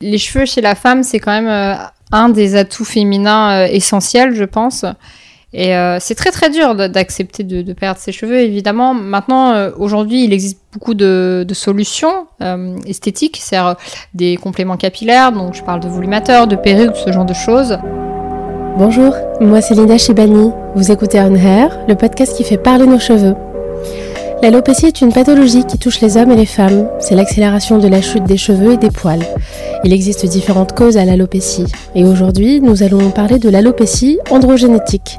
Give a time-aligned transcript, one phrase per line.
[0.00, 1.74] Les cheveux chez la femme, c'est quand même euh,
[2.10, 4.84] un des atouts féminins euh, essentiels, je pense.
[5.52, 8.92] Et euh, c'est très très dur d'accepter de, perdre ses cheveux, évidemment.
[8.92, 12.26] Maintenant, aujourd'hui, il existe beaucoup de, solutions
[12.86, 13.76] esthétiques, c'est-à-dire
[14.14, 17.78] des compléments capillaires, donc je parle de volumateurs, de perruques, ce genre de choses.
[18.76, 20.50] Bonjour, moi c'est Linda Chibani.
[20.74, 23.36] Vous écoutez On Hair, le podcast qui fait parler nos cheveux.
[24.42, 26.88] L'alopécie est une pathologie qui touche les hommes et les femmes.
[27.00, 29.24] C'est l'accélération de la chute des cheveux et des poils.
[29.84, 31.64] Il existe différentes causes à l'alopécie.
[31.94, 35.18] Et aujourd'hui, nous allons parler de l'alopécie androgénétique.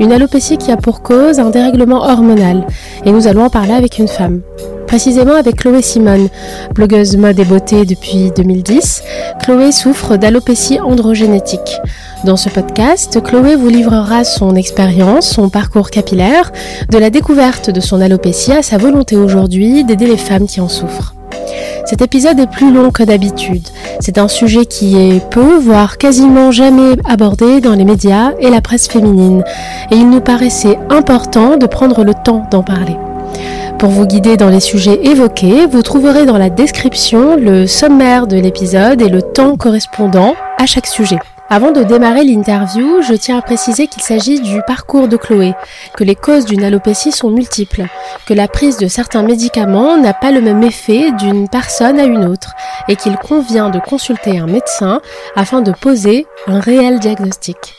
[0.00, 2.66] Une alopécie qui a pour cause un dérèglement hormonal.
[3.04, 4.42] Et nous allons en parler avec une femme.
[4.86, 6.28] Précisément avec Chloé Simone,
[6.74, 9.02] blogueuse mode et beauté depuis 2010.
[9.42, 11.80] Chloé souffre d'alopécie androgénétique.
[12.24, 16.52] Dans ce podcast, Chloé vous livrera son expérience, son parcours capillaire,
[16.90, 20.68] de la découverte de son alopécie à sa volonté aujourd'hui d'aider les femmes qui en
[20.68, 21.14] souffrent.
[21.84, 23.68] Cet épisode est plus long que d'habitude.
[24.00, 28.60] C'est un sujet qui est peu, voire quasiment jamais abordé dans les médias et la
[28.60, 29.44] presse féminine.
[29.92, 32.96] Et il nous paraissait important de prendre le temps d'en parler.
[33.78, 38.38] Pour vous guider dans les sujets évoqués, vous trouverez dans la description le sommaire de
[38.38, 41.18] l'épisode et le temps correspondant à chaque sujet.
[41.50, 45.52] Avant de démarrer l'interview, je tiens à préciser qu'il s'agit du parcours de Chloé,
[45.94, 47.84] que les causes d'une alopécie sont multiples,
[48.26, 52.24] que la prise de certains médicaments n'a pas le même effet d'une personne à une
[52.24, 52.54] autre,
[52.88, 55.00] et qu'il convient de consulter un médecin
[55.36, 57.74] afin de poser un réel diagnostic.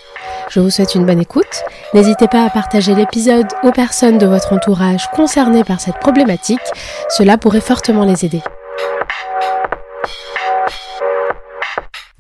[0.49, 1.63] Je vous souhaite une bonne écoute.
[1.93, 6.61] N'hésitez pas à partager l'épisode aux personnes de votre entourage concernées par cette problématique.
[7.09, 8.41] Cela pourrait fortement les aider.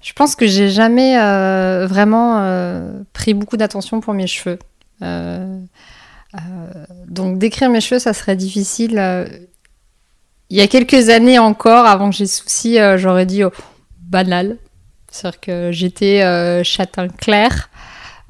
[0.01, 4.59] Je pense que j'ai jamais euh, vraiment euh, pris beaucoup d'attention pour mes cheveux.
[5.03, 5.59] Euh,
[7.07, 9.01] donc décrire mes cheveux, ça serait difficile.
[10.49, 13.51] Il y a quelques années encore, avant que j'ai souci, j'aurais dit oh,
[14.01, 14.57] banal.
[15.09, 17.69] C'est-à-dire que j'étais châtain clair.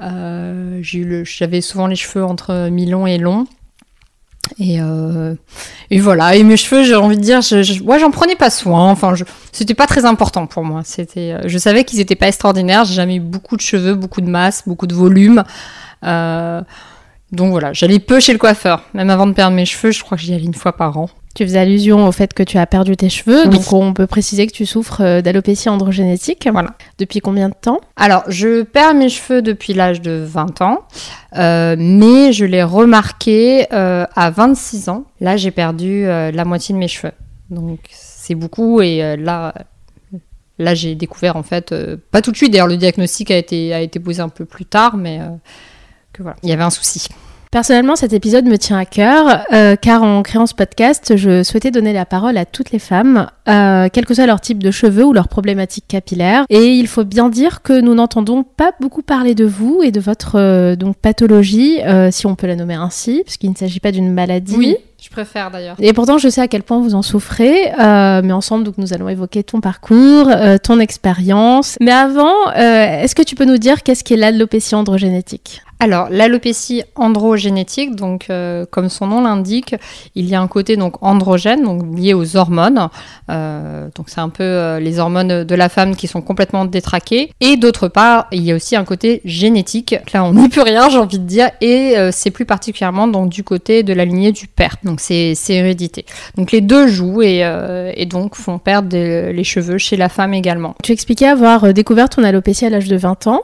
[0.02, 3.48] Euh, J'avais souvent les cheveux entre mi-long et long.
[4.59, 5.35] Et, euh,
[5.91, 6.35] voilà.
[6.35, 8.90] Et mes cheveux, j'ai envie de dire, je, je, ouais, j'en prenais pas soin.
[8.90, 9.13] Enfin,
[9.52, 10.81] c'était pas très important pour moi.
[10.85, 12.85] C'était, euh, je savais qu'ils étaient pas extraordinaires.
[12.85, 15.44] J'ai jamais eu beaucoup de cheveux, beaucoup de masse, beaucoup de volume.
[16.03, 16.62] Euh,
[17.32, 18.84] donc voilà, j'allais peu chez le coiffeur.
[18.94, 21.10] Même avant de perdre mes cheveux, je crois que j'y allais une fois par an.
[21.36, 23.50] Tu faisais allusion au fait que tu as perdu tes cheveux, Oui.
[23.50, 26.48] donc on peut préciser que tu souffres euh, d'alopécie androgénétique.
[26.52, 26.72] Voilà.
[26.98, 27.80] Depuis combien de temps?
[27.96, 30.80] Alors, je perds mes cheveux depuis l'âge de 20 ans,
[31.38, 35.04] euh, mais je l'ai remarqué euh, à 26 ans.
[35.22, 37.14] Là, j'ai perdu euh, la moitié de mes cheveux.
[37.52, 38.82] Donc, c'est beaucoup.
[38.82, 39.54] Et là,
[40.58, 41.72] là j'ai découvert, en fait,
[42.12, 42.52] pas tout de suite.
[42.52, 45.20] D'ailleurs, le diagnostic a été, a été posé un peu plus tard, mais
[46.17, 47.07] que voilà, il y avait un souci.
[47.50, 51.72] Personnellement, cet épisode me tient à cœur, euh, car en créant ce podcast, je souhaitais
[51.72, 55.05] donner la parole à toutes les femmes, euh, quel que soit leur type de cheveux
[55.05, 56.44] ou leur problématique capillaire.
[56.50, 60.01] Et il faut bien dire que nous n'entendons pas beaucoup parler de vous et de
[60.01, 61.79] votre euh, donc pathologie,
[62.11, 64.75] si on peut la nommer ainsi, puisqu'il ne s'agit pas d'une maladie.
[65.01, 65.75] je préfère d'ailleurs.
[65.79, 67.72] Et pourtant, je sais à quel point vous en souffrez.
[67.79, 71.78] euh, mais ensemble, donc, nous allons évoquer ton parcours, euh, ton expérience.
[71.79, 75.61] Mais avant, euh, est-ce que tu peux nous dire qu'est-ce qu'est l'alopécie androgénétique?
[75.80, 79.76] Alors, l'alopécie androgénétique, donc euh, comme son nom l'indique,
[80.16, 82.90] il y a un côté donc androgène, donc lié aux hormones.
[83.30, 87.32] Euh, donc c'est un peu euh, les hormones de la femme qui sont complètement détraquées.
[87.42, 89.96] Et d'autre part, il y a aussi un côté génétique.
[90.14, 91.50] Là, on n'y peut rien, j'ai envie de dire.
[91.62, 94.76] Et euh, c'est plus particulièrement donc du côté de la lignée du père.
[94.84, 96.06] Donc c'est hérédité.
[96.36, 100.34] Donc les deux jouent et, euh, et donc font perdre les cheveux chez la femme
[100.34, 100.76] également.
[100.84, 103.42] Tu expliquais avoir euh, découvert ton alopécie à l'âge de 20 ans.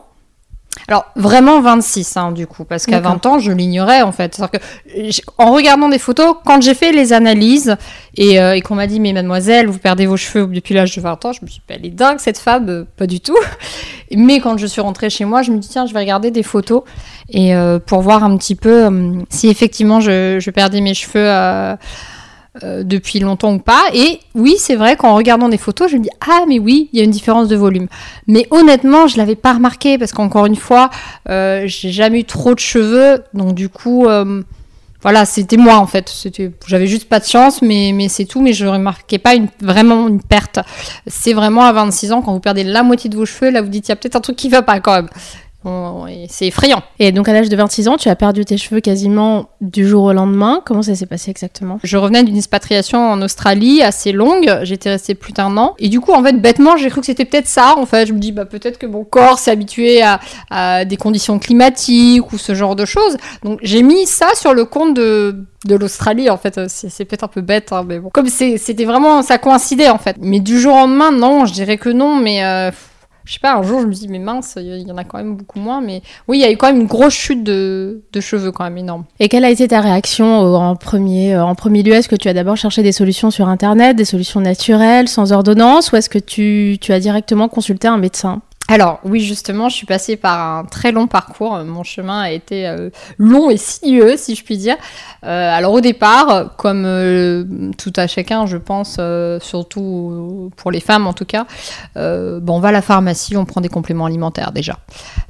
[0.87, 3.19] Alors vraiment 26 hein, du coup, parce qu'à D'accord.
[3.23, 4.35] 20 ans je l'ignorais en fait.
[4.35, 7.77] C'est-à-dire que en regardant des photos, quand j'ai fait les analyses
[8.17, 11.01] et, euh, et qu'on m'a dit mais mademoiselle vous perdez vos cheveux depuis l'âge de
[11.01, 13.19] 20 ans, je me suis dit bah, elle est dingue cette femme, Euh, pas du
[13.21, 13.37] tout.
[14.11, 16.43] Mais quand je suis rentrée chez moi, je me dis tiens je vais regarder des
[16.43, 16.83] photos
[17.29, 18.89] et euh, pour voir un petit peu
[19.29, 21.77] si effectivement je, je perdais mes cheveux.
[22.61, 23.81] Euh, depuis longtemps ou pas.
[23.95, 26.99] Et oui, c'est vrai qu'en regardant des photos, je me dis ah mais oui, il
[26.99, 27.87] y a une différence de volume.
[28.27, 30.91] Mais honnêtement, je l'avais pas remarqué parce qu'encore une fois,
[31.29, 34.43] euh, j'ai jamais eu trop de cheveux, donc du coup, euh,
[35.01, 36.13] voilà, c'était moi en fait.
[36.67, 38.39] J'avais juste pas de chance, mais c'est tout.
[38.39, 40.59] Mais je remarquais pas vraiment une perte.
[41.07, 43.69] C'est vraiment à 26 ans quand vous perdez la moitié de vos cheveux, là vous
[43.69, 45.09] dites il y a peut-être un truc qui va pas quand même.
[46.29, 46.81] C'est effrayant.
[46.99, 50.03] Et donc à l'âge de 26 ans, tu as perdu tes cheveux quasiment du jour
[50.03, 50.61] au lendemain.
[50.65, 51.79] Comment ça s'est passé exactement?
[51.83, 54.59] Je revenais d'une expatriation en Australie assez longue.
[54.63, 55.75] J'étais restée plus d'un an.
[55.79, 57.75] Et du coup, en fait, bêtement, j'ai cru que c'était peut-être ça.
[57.77, 60.01] En fait, je me dis, bah, peut-être que mon corps s'est habitué
[60.49, 63.17] à, des conditions climatiques ou ce genre de choses.
[63.43, 67.41] Donc j'ai mis ça sur le compte de l'Australie en fait c'est peut-être un peu
[67.41, 70.79] bête hein, mais bon comme c'était vraiment ça coïncidait en fait mais du jour au
[70.79, 72.69] lendemain non je dirais que non mais euh,
[73.25, 75.17] je sais pas, un jour je me dis, mais mince, il y en a quand
[75.17, 75.81] même beaucoup moins.
[75.81, 78.77] Mais oui, il y a eu quand même une grosse chute de, cheveux, quand même
[78.77, 79.05] énorme.
[79.19, 81.93] Et quelle a été ta réaction en premier, euh, en premier lieu?
[81.93, 85.91] Est-ce que tu as d'abord cherché des solutions sur Internet, des solutions naturelles, sans ordonnance,
[85.91, 88.41] ou est-ce que tu, tu as directement consulté un médecin?
[88.69, 91.57] Alors oui, justement, je suis passée par un très long parcours.
[91.65, 94.77] Mon chemin a été euh, long et sinueux, si je puis dire.
[95.25, 98.99] Euh, alors au départ, comme euh, tout à chacun, je pense,
[99.41, 101.45] surtout pour les femmes en tout cas,
[101.95, 104.79] bon, on va à la pharmacie, on prend des compléments alimentaires déjà.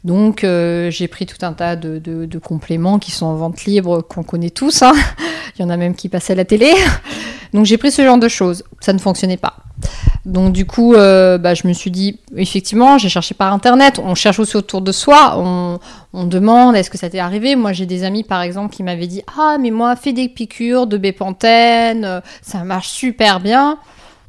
[0.04, 4.52] Donc j'ai pris tout un tas de, compléments qui sont en vente libre, qu'on connaît
[4.52, 4.84] tous.
[4.84, 4.94] Hein.
[5.58, 6.72] Il y en a même qui passaient à la télé.
[7.54, 8.64] Donc j'ai pris ce genre de choses.
[8.80, 9.58] Ça ne fonctionnait pas.
[10.26, 14.16] Donc du coup, euh, bah, je me suis dit, effectivement, j'ai cherché par Internet, on
[14.16, 15.80] cherche aussi autour de soi, on,
[16.26, 17.56] demande, est-ce que ça t'est arrivé?
[17.56, 20.88] Moi, j'ai des amis, par exemple, qui m'avaient dit, ah, mais moi, fais des piqûres
[20.88, 23.78] de bépantène, euh, ça marche super bien.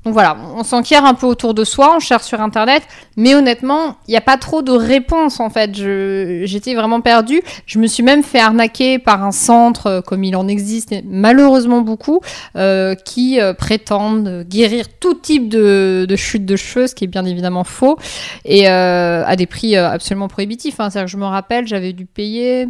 [0.05, 2.83] Donc voilà, on s'enquiert un peu autour de soi, on cherche sur internet,
[3.17, 5.75] mais honnêtement, il n'y a pas trop de réponses en fait.
[5.75, 7.43] J'étais vraiment perdue.
[7.65, 11.81] Je me suis même fait arnaquer par un centre, euh, comme il en existe malheureusement
[11.81, 12.21] beaucoup,
[12.57, 17.25] euh, qui euh, prétendent guérir tout type de, chute de cheveux, ce qui est bien
[17.25, 17.99] évidemment faux,
[18.45, 20.81] et à des prix absolument prohibitifs.
[20.81, 20.91] Hein.
[21.07, 22.69] je me rappelle, j'avais dû payer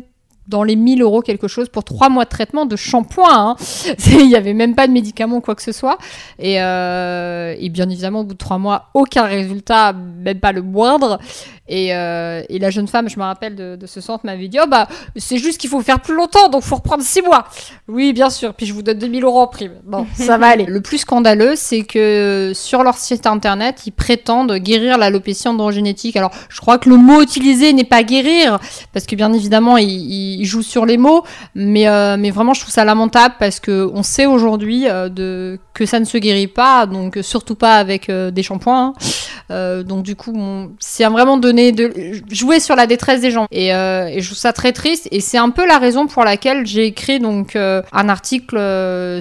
[0.48, 3.26] dans les 1000 euros quelque chose pour trois mois de traitement de shampoing.
[3.30, 3.56] Hein.
[4.10, 5.98] Il n'y avait même pas de médicaments ou quoi que ce soit.
[6.38, 10.62] Et, euh, et, bien évidemment, au bout de trois mois, aucun résultat, même pas le
[10.62, 11.18] moindre.
[11.68, 14.58] Et, euh, et la jeune femme, je me rappelle de, de ce centre, m'avait dit
[14.62, 17.44] Oh bah, c'est juste qu'il faut faire plus longtemps, donc faut reprendre six mois.
[17.88, 18.54] Oui, bien sûr.
[18.54, 19.72] Puis je vous donne 2000 euros en prime.
[19.84, 20.66] Bon, ça va aller.
[20.66, 26.16] Le plus scandaleux, c'est que sur leur site internet, ils prétendent guérir l'alopécie androgénétique.
[26.16, 28.58] Alors, je crois que le mot utilisé n'est pas guérir,
[28.92, 31.24] parce que bien évidemment, ils, ils jouent sur les mots.
[31.54, 35.58] Mais, euh, mais vraiment, je trouve ça lamentable parce que on sait aujourd'hui euh, de
[35.72, 38.86] que ça ne se guérit pas, donc surtout pas avec euh, des shampoings.
[38.86, 38.92] Hein.
[39.50, 40.34] Euh, donc du coup,
[40.78, 41.92] c'est vraiment donné de
[42.30, 43.46] jouer sur la détresse des gens.
[43.50, 45.08] Et, euh, et je trouve ça très triste.
[45.10, 48.56] Et c'est un peu la raison pour laquelle j'ai écrit donc un article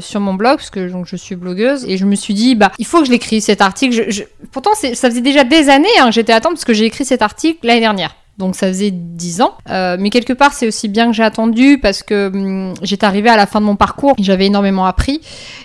[0.02, 2.72] sur mon blog, parce que donc je suis blogueuse, et je me suis dit bah
[2.80, 4.10] il faut que je l'écris cet article.
[4.10, 6.86] Je, Pourtant, ça faisait déjà des années hein, que j'étais à attendre parce que j'ai
[6.86, 9.54] écrit cet article l'année dernière donc ça faisait 10 ans.
[9.70, 13.30] Euh, mais quelque part, c'est aussi bien que j'ai attendu parce que hum, j'étais arrivée
[13.30, 15.22] à la fin de mon parcours, j'avais énormément appris.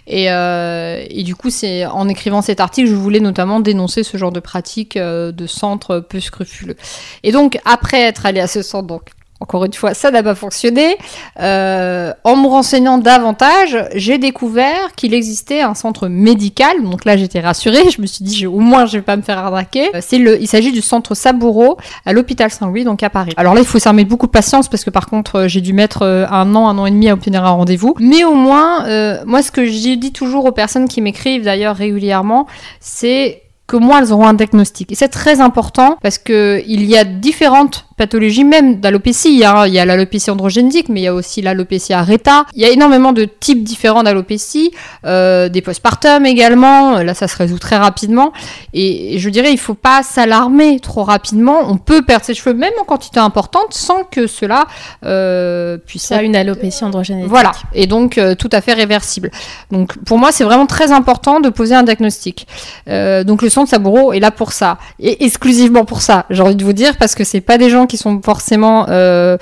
[0.07, 4.17] Et, euh, et du coup, c'est en écrivant cet article, je voulais notamment dénoncer ce
[4.17, 6.77] genre de pratique euh, de centre peu scrupuleux.
[7.23, 9.03] Et donc, après être allée à ce centre, donc
[9.41, 10.97] encore une fois, ça n'a pas fonctionné.
[11.41, 16.83] Euh, en me renseignant davantage, j'ai découvert qu'il existait un centre médical.
[16.83, 17.89] Donc là, j'étais rassurée.
[17.91, 19.95] Je me suis dit, au moins, je vais pas me faire arnaquer.
[19.95, 23.33] Euh, c'est le, il s'agit du centre Saboureau à l'hôpital Saint-Louis, donc à Paris.
[23.37, 25.73] Alors là, il faut s'armer beaucoup de patience parce que par contre, euh, j'ai dû
[25.73, 27.95] mettre un an, un an et demi à obtenir un rendez-vous.
[28.01, 28.85] Mais au moins,
[29.25, 32.47] moi, ce que je dis toujours aux personnes qui m'écrivent d'ailleurs régulièrement,
[32.81, 34.91] c'est que moi, elles auront un diagnostic.
[34.91, 39.29] Et c'est très important parce que il y a différentes pathologies, même d'alopécie.
[39.33, 42.47] Il y a l'alopécie androgénique, mais il y a aussi l'alopécie aréta.
[42.55, 44.73] Il y a énormément de types différents d'alopécie,
[45.05, 47.03] euh, des postpartum également.
[47.03, 48.33] Là, ça se résout très rapidement.
[48.73, 51.59] Et, je dirais, il faut pas s'alarmer trop rapidement.
[51.69, 54.67] On peut perdre ses cheveux même en quantité importante sans que cela
[55.05, 56.23] euh, puisse être...
[56.23, 57.27] une alopécie androgénique.
[57.27, 57.53] Voilà.
[57.75, 59.31] Et donc, euh, tout à fait réversible.
[59.71, 62.47] Donc, pour moi, c'est vraiment très important de poser un diagnostic.
[62.87, 64.79] Donc, le centre Saburo est là pour ça.
[65.01, 67.87] Et exclusivement pour ça, j'ai envie de vous dire, parce que c'est pas des gens
[67.89, 69.37] qui sont forcément euh,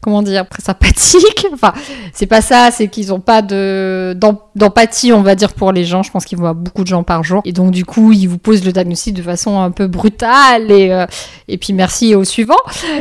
[0.00, 1.46] comment dire sympathiques.
[1.52, 1.72] Enfin,
[2.12, 4.16] c'est pas ça, c'est qu'ils ont pas de
[4.54, 6.02] d'empathie, on va dire pour les gens.
[6.04, 8.38] Je pense qu'ils voient beaucoup de gens par jour et donc du coup ils vous
[8.38, 11.06] posent le diagnostic de façon un peu brutale et euh,
[11.48, 12.58] et puis merci au suivant.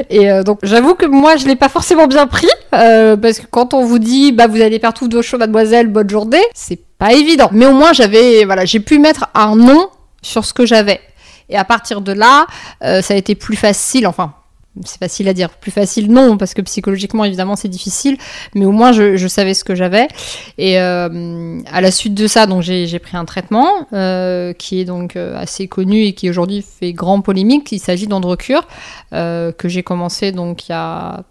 [0.09, 3.73] Et euh, donc j'avoue que moi je l'ai pas forcément bien pris parce que quand
[3.73, 7.13] on vous dit bah vous allez perdre tous vos cheveux, mademoiselle, bonne journée, c'est pas
[7.13, 7.49] évident.
[7.51, 9.89] Mais au moins j'avais voilà j'ai pu mettre un nom
[10.23, 10.99] sur ce que j'avais.
[11.49, 12.45] Et à partir de là,
[12.81, 14.33] ça a été plus facile, enfin
[14.85, 15.49] c'est facile à dire.
[15.49, 18.17] Plus facile, non, parce que psychologiquement, évidemment, c'est difficile.
[18.55, 20.07] Mais au moins, je, savais ce que j'avais.
[20.57, 24.85] Et euh, à la suite de ça, donc j'ai pris un traitement euh, qui est
[24.85, 27.71] donc euh, assez connu et qui aujourd'hui fait grand polémique.
[27.71, 28.67] Il s'agit d'Androcure
[29.11, 31.23] que j'ai commencé donc il y a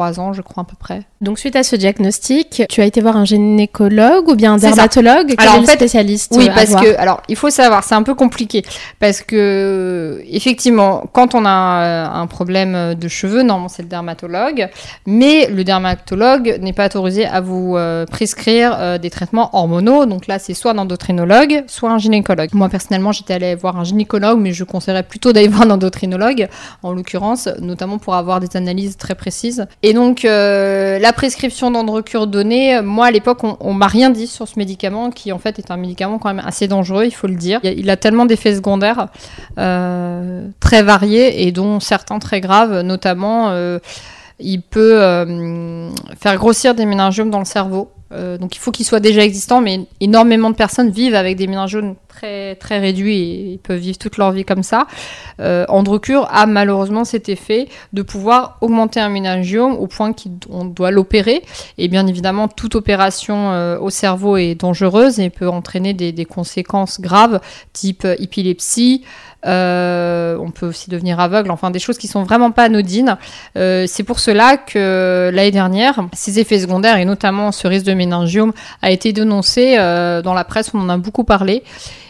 [0.00, 1.02] ans, je crois à peu près.
[1.20, 5.34] Donc suite à ce diagnostic, tu as été voir un gynécologue ou bien un dermatologue?
[5.38, 8.14] Alors, en fait, spécialiste Oui, euh, parce que, alors, il faut savoir, c'est un peu
[8.14, 8.62] compliqué.
[9.00, 14.68] Parce que, effectivement, quand on a euh, un problème de cheveux, normalement, c'est le dermatologue.
[15.06, 20.06] Mais le dermatologue n'est pas autorisé à vous euh, prescrire euh, des traitements hormonaux.
[20.06, 22.50] Donc là, c'est soit un endocrinologue, soit un gynécologue.
[22.52, 26.48] Moi, personnellement, j'étais allée voir un gynécologue, mais je conseillerais plutôt d'aller voir un endocrinologue,
[26.82, 29.66] en l'occurrence, notamment pour avoir des analyses très précises.
[29.86, 34.26] Et donc, euh, la prescription d'Androcure donnée, moi, à l'époque, on, on m'a rien dit
[34.26, 37.26] sur ce médicament, qui en fait est un médicament quand même assez dangereux, il faut
[37.26, 37.60] le dire.
[37.62, 39.08] Il a- tellement d'effets secondaires
[39.58, 43.78] euh, très variés et dont certains très graves, notamment euh,
[44.40, 47.90] il peut euh, faire grossir des méningiomes dans le cerveau.
[48.12, 51.46] Euh, donc il faut qu'il soit déjà existant, mais énormément de personnes vivent avec des
[51.46, 54.86] méningiomes très, très réduits et ils peuvent vivre toute leur vie comme ça.
[55.40, 60.90] Euh, Androcure a malheureusement cet effet de pouvoir augmenter un méningiome au point qu'on doit
[60.90, 61.42] l'opérer.
[61.78, 67.00] Et bien évidemment, toute opération euh, au cerveau est dangereuse et peut entraîner des, conséquences
[67.00, 67.40] graves,
[67.72, 69.04] type euh, épilepsie.
[69.46, 73.18] Euh, on peut aussi devenir aveugle, enfin des choses qui sont vraiment pas anodines.
[73.54, 78.54] C'est pour cela que l'année dernière, ces effets secondaires et notamment ce risque de méningiome
[78.80, 80.70] a été dénoncé dans la presse.
[80.72, 81.62] On en a beaucoup parlé.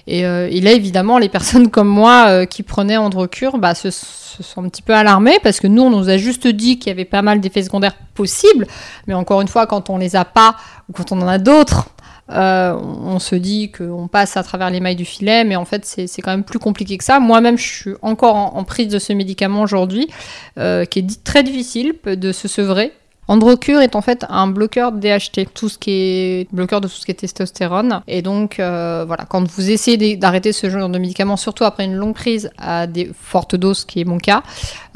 [0.06, 3.90] Et, euh, et là, évidemment, les personnes comme moi euh, qui prenaient Androcure bah, se,
[3.90, 6.92] sont un petit peu alarmées parce que nous, on nous a juste dit qu'il y
[6.92, 8.66] avait pas mal d'effets secondaires possibles.
[9.06, 10.56] Mais encore une fois, quand on les a pas
[10.88, 11.88] ou quand on en a d'autres,
[12.30, 15.84] euh, on se dit qu'on passe à travers les mailles du filet, mais en fait,
[15.84, 17.20] c'est quand même plus compliqué que ça.
[17.20, 20.08] Moi-même, je suis encore en, en prise de ce médicament aujourd'hui,
[20.56, 20.60] qui
[20.98, 22.92] est très difficile de se sevrer.
[23.28, 27.04] Androcure est en fait un bloqueur DHT, tout ce qui est bloqueur de tout ce
[27.04, 28.02] qui est testostérone.
[28.06, 31.94] Et donc euh, voilà, quand vous essayez d'arrêter ce genre de médicament, surtout après une
[31.94, 34.42] longue prise à des fortes doses, qui est mon cas,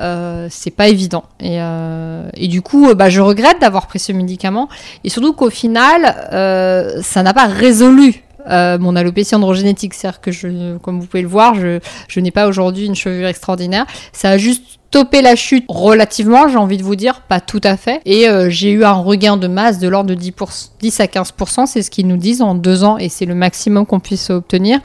[0.01, 1.25] euh, c'est pas évident.
[1.41, 4.69] Et, euh, et du coup, euh, bah, je regrette d'avoir pris ce médicament.
[5.05, 9.95] Et surtout qu'au final, euh, ça n'a pas résolu euh, mon alopécie androgénétique.
[9.95, 13.29] C'est-à-dire que, je, comme vous pouvez le voir, je, je n'ai pas aujourd'hui une chevelure
[13.29, 13.87] extraordinaire.
[14.13, 17.77] Ça a juste stoppé la chute relativement, j'ai envie de vous dire, pas tout à
[17.77, 18.01] fait.
[18.07, 20.33] Et euh, j'ai eu un regain de masse de l'ordre de 10,
[20.81, 23.85] 10 à 15%, c'est ce qu'ils nous disent en deux ans, et c'est le maximum
[23.85, 24.81] qu'on puisse obtenir.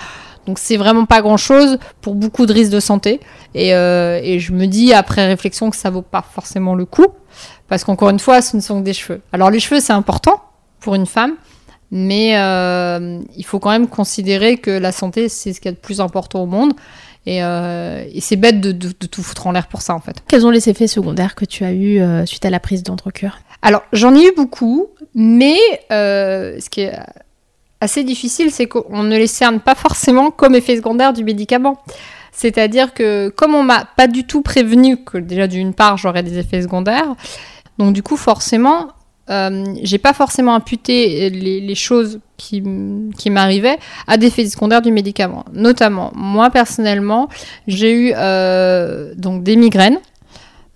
[0.45, 3.21] Donc c'est vraiment pas grand chose pour beaucoup de risques de santé.
[3.55, 7.07] Et, euh, et je me dis après réflexion que ça vaut pas forcément le coup.
[7.69, 9.21] Parce qu'encore une fois, ce ne sont que des cheveux.
[9.31, 10.43] Alors les cheveux, c'est important
[10.81, 11.35] pour une femme.
[11.91, 15.75] Mais euh, il faut quand même considérer que la santé, c'est ce qu'il y a
[15.75, 16.73] de plus important au monde.
[17.25, 19.99] Et, euh, et c'est bête de, de- de tout foutre en l'air pour ça, en
[19.99, 20.17] fait.
[20.27, 23.39] Quels ont les effets secondaires que tu as eu euh, suite à la prise d'Androcure
[23.61, 25.57] Alors, j'en ai eu beaucoup, mais
[25.91, 26.93] euh, ce qui est
[27.79, 31.77] assez difficile, c'est qu'on ne les cerne pas forcément comme effet secondaire du médicament.
[32.31, 36.39] C'est-à-dire que comme on m'a pas du tout prévenu que déjà d'une part j'aurais des
[36.39, 37.13] effets secondaires,
[37.77, 38.87] donc du coup forcément
[39.29, 45.45] euh, j'ai pas forcément imputé les, choses qui, m'arrivaient à des effets secondaires du médicament.
[45.53, 47.29] Notamment, moi personnellement,
[47.67, 49.99] j'ai eu euh, donc des migraines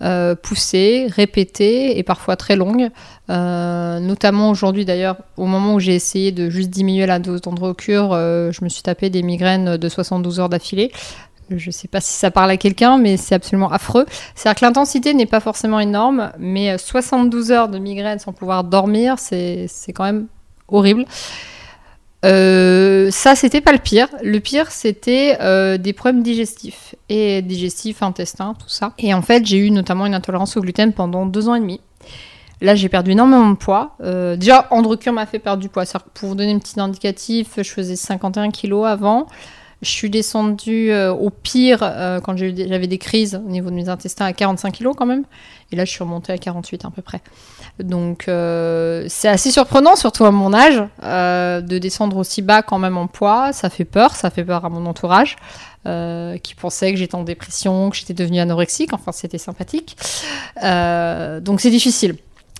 [0.01, 2.89] euh, poussées, répétées et parfois très longues.
[3.27, 8.63] Notamment aujourd'hui d'ailleurs, au moment où j'ai essayé de juste diminuer la dose d'androcure, je
[8.63, 10.91] me suis tapé des migraines de 72 heures d'affilée.
[11.49, 14.05] Je sais pas si ça parle à quelqu'un, mais c'est absolument affreux.
[14.35, 18.63] C'est-à-dire que l'intensité n'est pas forcément énorme, mais euh, 72 heures de migraine sans pouvoir
[18.63, 20.27] dormir, c'est quand même
[20.67, 21.05] horrible.
[22.25, 24.07] Euh, ça, c'était pas le pire.
[24.23, 28.93] Le pire, c'était euh, des problèmes digestifs et digestifs, intestins, tout ça.
[28.97, 31.79] Et en fait, j'ai eu notamment une intolérance au gluten pendant deux ans et demi.
[32.59, 33.95] Là, j'ai perdu énormément de poids.
[34.01, 35.85] Euh, déjà, Androcure m'a fait perdre du poids.
[35.85, 39.27] Que Pour vous donner un petit indicatif, je faisais 51 kilos avant.
[39.83, 43.89] Je suis descendue euh, au pire euh, quand j'avais des crises au niveau de mes
[43.89, 45.23] intestins à 45 kilos quand même.
[45.71, 47.21] Et là, je suis remontée à 48 à peu près.
[47.79, 52.97] Donc, euh, c'est assez surprenant, surtout à mon âge, de descendre aussi bas quand même
[52.97, 53.53] en poids.
[53.53, 55.35] Ça fait peur, ça fait peur à mon entourage,
[55.83, 58.93] qui pensait que j'étais en dépression, que j'étais devenue anorexique.
[58.93, 59.97] Enfin, c'était sympathique.
[60.55, 62.15] Donc, c'est difficile.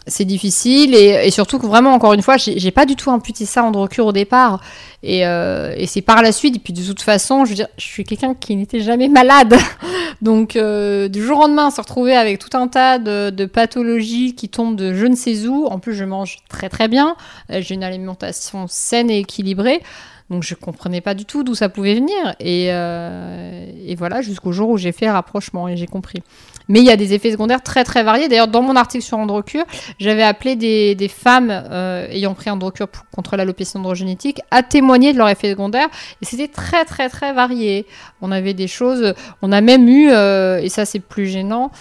[0.07, 3.63] C'est difficile et, surtout que vraiment, encore une fois, j'ai pas du tout imputé ça
[3.63, 4.61] en Androcure au départ.
[5.03, 7.67] Et, euh, et c'est par la suite, et puis de toute façon, je veux dire,
[7.77, 9.55] je suis quelqu'un qui n'était jamais malade.
[10.21, 14.33] Donc, euh, du jour au lendemain, se retrouver avec tout un tas de, de pathologies
[14.33, 15.65] qui tombent de je ne sais où.
[15.67, 17.15] En plus, je mange très très bien.
[17.51, 19.81] Euh, J'ai une alimentation saine et équilibrée.
[20.29, 22.35] Donc, je comprenais pas du tout d'où ça pouvait venir.
[22.41, 26.21] Et, euh, et voilà, jusqu'au jour où j'ai fait rapprochement et j'ai compris.
[26.67, 28.27] Mais il y a des effets secondaires très très variés.
[28.27, 29.63] D'ailleurs, dans mon article sur Androcure,
[29.99, 35.13] j'avais appelé des, des femmes euh, ayant pris Androcure pour- contre l'alopécie androgénétique à témoigner
[35.13, 35.87] de leurs effets secondaires.
[36.21, 37.85] Et c'était très très très varié.
[38.21, 41.71] On avait des choses, on a même eu, euh, et ça c'est plus gênant,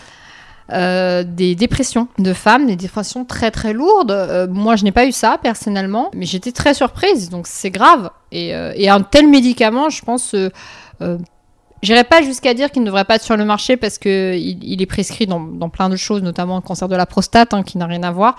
[0.72, 4.10] euh, des dépressions de femmes, des dépressions très très lourdes.
[4.10, 8.10] Euh, moi, je n'ai pas eu ça personnellement, mais j'étais très surprise, donc c'est grave.
[8.32, 10.34] Et, euh, et, un tel médicament, je pense,
[11.86, 14.82] J'irai pas jusqu'à dire qu'il ne devrait pas être sur le marché parce que il,
[14.82, 17.86] est prescrit dans, plein de choses, notamment le cancer de la prostate, hein, qui n'a
[17.86, 18.34] rien à voir.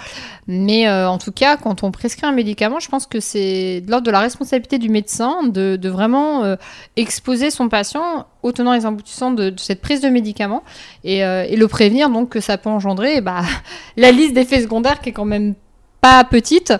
[0.48, 3.89] Mais euh, en tout cas, quand on prescrit un médicament, je pense que c'est de
[3.89, 6.58] l'ordre de la responsabilité du médecin de, vraiment euh,
[6.98, 10.63] exposer son patient aux tenants et aboutissants de, de, cette prise de médicament
[11.06, 13.44] et, euh, et, le prévenir donc que ça peut engendrer bah,
[13.96, 15.56] la liste d'effets secondaires qui est quand même
[16.01, 16.74] pas petite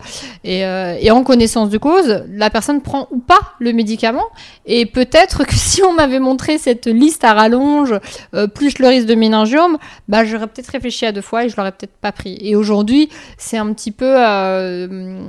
[0.46, 4.26] euh, et, en connaissance de cause, la personne prend ou pas le médicament.
[4.66, 7.96] Et peut-être que si on m'avait montré cette liste à rallonge,
[8.34, 11.58] euh, plus le risque de méningiome, bah, j'aurais peut-être réfléchi à deux fois et je
[11.58, 12.38] l'aurais peut-être pas pris.
[12.42, 15.20] Et aujourd'hui, c'est un petit peu euh,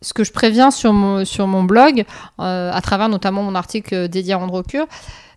[0.00, 2.04] ce que je préviens sur mon, sur mon blog,
[2.38, 4.86] à travers notamment mon article dédié à Androcure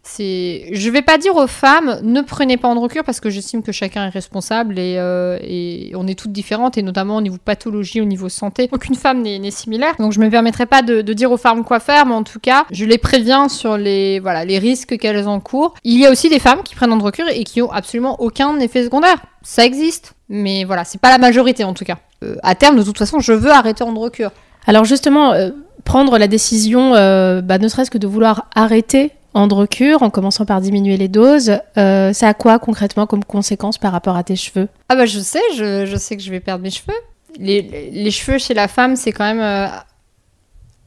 [0.07, 3.71] c'est je vais pas dire aux femmes ne prenez pas Androcure parce que j'estime que
[3.71, 8.01] chacun est responsable et, euh, et, on est toutes différentes et notamment au niveau pathologie
[8.01, 9.95] au niveau santé aucune femme n'est similaire.
[9.97, 12.65] Donc je me permettrai pas de, dire aux femmes quoi faire mais en tout cas
[12.71, 15.73] je les préviens sur les voilà les risques qu'elles encourent.
[15.83, 18.83] Il y a aussi des femmes qui prennent Androcure et qui ont absolument aucun effet
[18.83, 19.17] secondaire.
[19.41, 21.97] Ça existe mais voilà c'est pas la majorité en tout cas.
[22.23, 24.31] Euh, à terme de toute façon je veux arrêter Androcure.
[24.67, 25.49] Alors justement euh,
[25.83, 30.95] prendre la décision bah, ne serait-ce que de vouloir arrêter Androcure, en commençant par diminuer
[30.95, 34.69] les doses, euh, ça a quoi concrètement comme conséquence par rapport à tes cheveux?
[34.87, 36.95] Ah bah je sais, je, sais que je vais perdre mes cheveux.
[37.37, 39.67] Les, cheveux chez la femme, c'est quand même euh,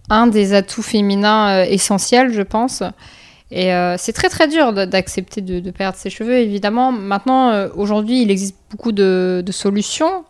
[0.09, 2.83] un des atouts féminins euh, essentiels, je pense.
[3.51, 6.93] Et c'est très très dur d'accepter de, perdre ses cheveux, évidemment.
[6.93, 10.27] Maintenant, aujourd'hui, il existe beaucoup de, solutions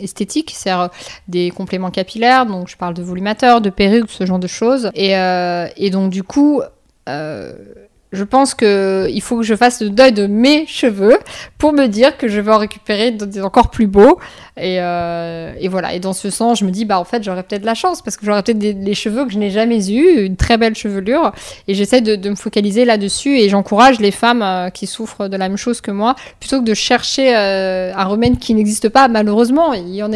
[0.00, 0.88] esthétiques, c'est-à-dire
[1.28, 4.90] des compléments capillaires, donc je parle de volumateurs, de perruques, ce genre de choses.
[4.94, 6.68] Et, donc du coup, euh,
[7.06, 11.18] je pense qu'il faut que je fasse le deuil de mes cheveux
[11.58, 14.18] pour me dire que je vais en récupérer des encore plus beaux.
[14.56, 15.94] Et, euh, et, voilà.
[15.94, 18.16] Et dans ce sens, je me dis, bah en fait, j'aurais peut-être la chance parce
[18.16, 21.32] que j'aurais peut-être des, cheveux que je n'ai jamais eu, une très belle chevelure.
[21.66, 25.48] Et j'essaie de, me focaliser là-dessus et j'encourage les femmes euh, qui souffrent de la
[25.48, 29.08] même chose que moi, plutôt que de chercher euh, un remède qui n'existe pas.
[29.08, 30.10] Malheureusement, il y en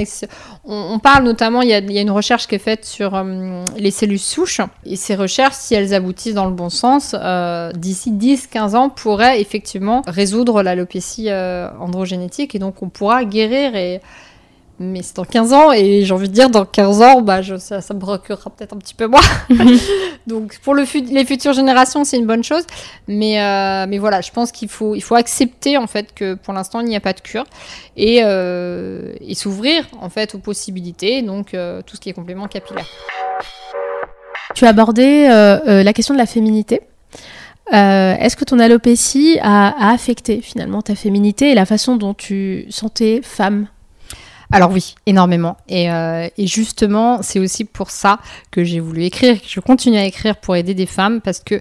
[0.65, 3.21] on, parle notamment, il y, a, il y, a, une recherche qui est faite sur
[3.77, 4.61] les cellules souches.
[4.85, 7.17] Et ces recherches, si elles aboutissent dans le bon sens,
[7.75, 11.31] d'ici 10-15 ans, pourraient effectivement résoudre l'alopécie
[11.81, 12.55] androgénétique.
[12.55, 14.01] Et donc, on pourra guérir et
[14.81, 17.57] mais c'est dans 15 ans et j'ai envie de dire dans 15 ans bah je,
[17.57, 19.21] ça, ça me procurera peut-être un petit peu moins.
[20.27, 22.65] Donc pour le les futures générations c'est une bonne chose.
[23.09, 26.55] Mais euh, mais voilà je pense qu'il faut il faut accepter en fait que pour
[26.55, 27.45] l'instant il n'y a pas de cure.
[27.97, 32.47] Et, euh, et s'ouvrir en fait aux possibilités donc euh, tout ce qui est complément
[32.47, 32.87] capillaire.
[34.55, 36.81] Tu as abordé la question de la féminité.
[37.71, 42.67] Est-ce que ton alopécie a, a affecté finalement ta féminité et la façon dont tu
[42.71, 43.67] sentais femme?
[44.51, 45.57] Alors oui, énormément.
[45.71, 48.19] Euh, et, justement, c'est aussi pour ça
[48.51, 51.61] que j'ai voulu écrire, que je continue à écrire pour aider des femmes, parce que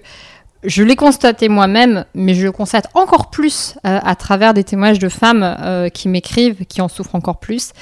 [0.64, 4.98] je l'ai constaté moi-même, mais je le constate encore plus euh, à travers des témoignages
[4.98, 7.72] de femmes euh, qui m'écrivent, qui en souffrent encore plus.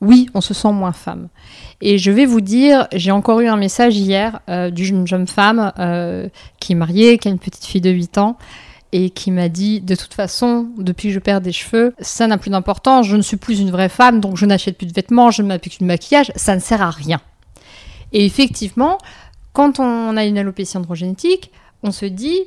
[0.00, 1.28] Oui, on se sent moins femme.
[1.80, 4.40] Et je vais vous dire, j'ai encore eu un message hier
[4.72, 5.72] d'une jeune femme
[6.60, 8.36] qui est mariée, qui a une petite fille de 8 ans,
[8.96, 12.38] et qui m'a dit de toute façon, depuis que je perds des cheveux, ça n'a
[12.38, 15.32] plus d'importance, je ne suis plus une vraie femme, donc je n'achète plus de vêtements,
[15.32, 17.20] je ne m'applique plus de maquillage, ça ne sert à rien.
[18.12, 18.98] Et effectivement,
[19.52, 21.50] quand on a une alopécie androgénétique,
[21.82, 22.38] on se dit,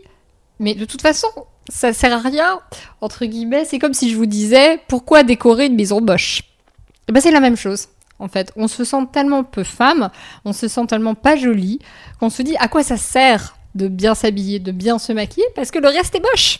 [0.59, 1.27] mais de toute façon,
[1.67, 2.59] ça sert à rien,
[3.01, 6.39] entre guillemets, c'est comme si je vous disais, pourquoi décorer une maison moche?
[6.39, 7.89] Et eh ben c'est la même chose.
[8.19, 10.11] En fait, on se sent tellement peu femme,
[10.45, 11.79] on se sent tellement pas jolie,
[12.21, 13.56] qu'on se dit à quoi ça sert?
[13.77, 16.59] De bien s'habiller, de bien se maquiller, parce que le reste est moche.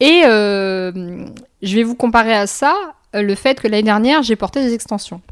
[0.00, 1.24] Et euh,
[1.62, 2.74] je vais vous comparer à ça
[3.14, 5.22] euh, le fait que l'année dernière, j'ai porté des extensions.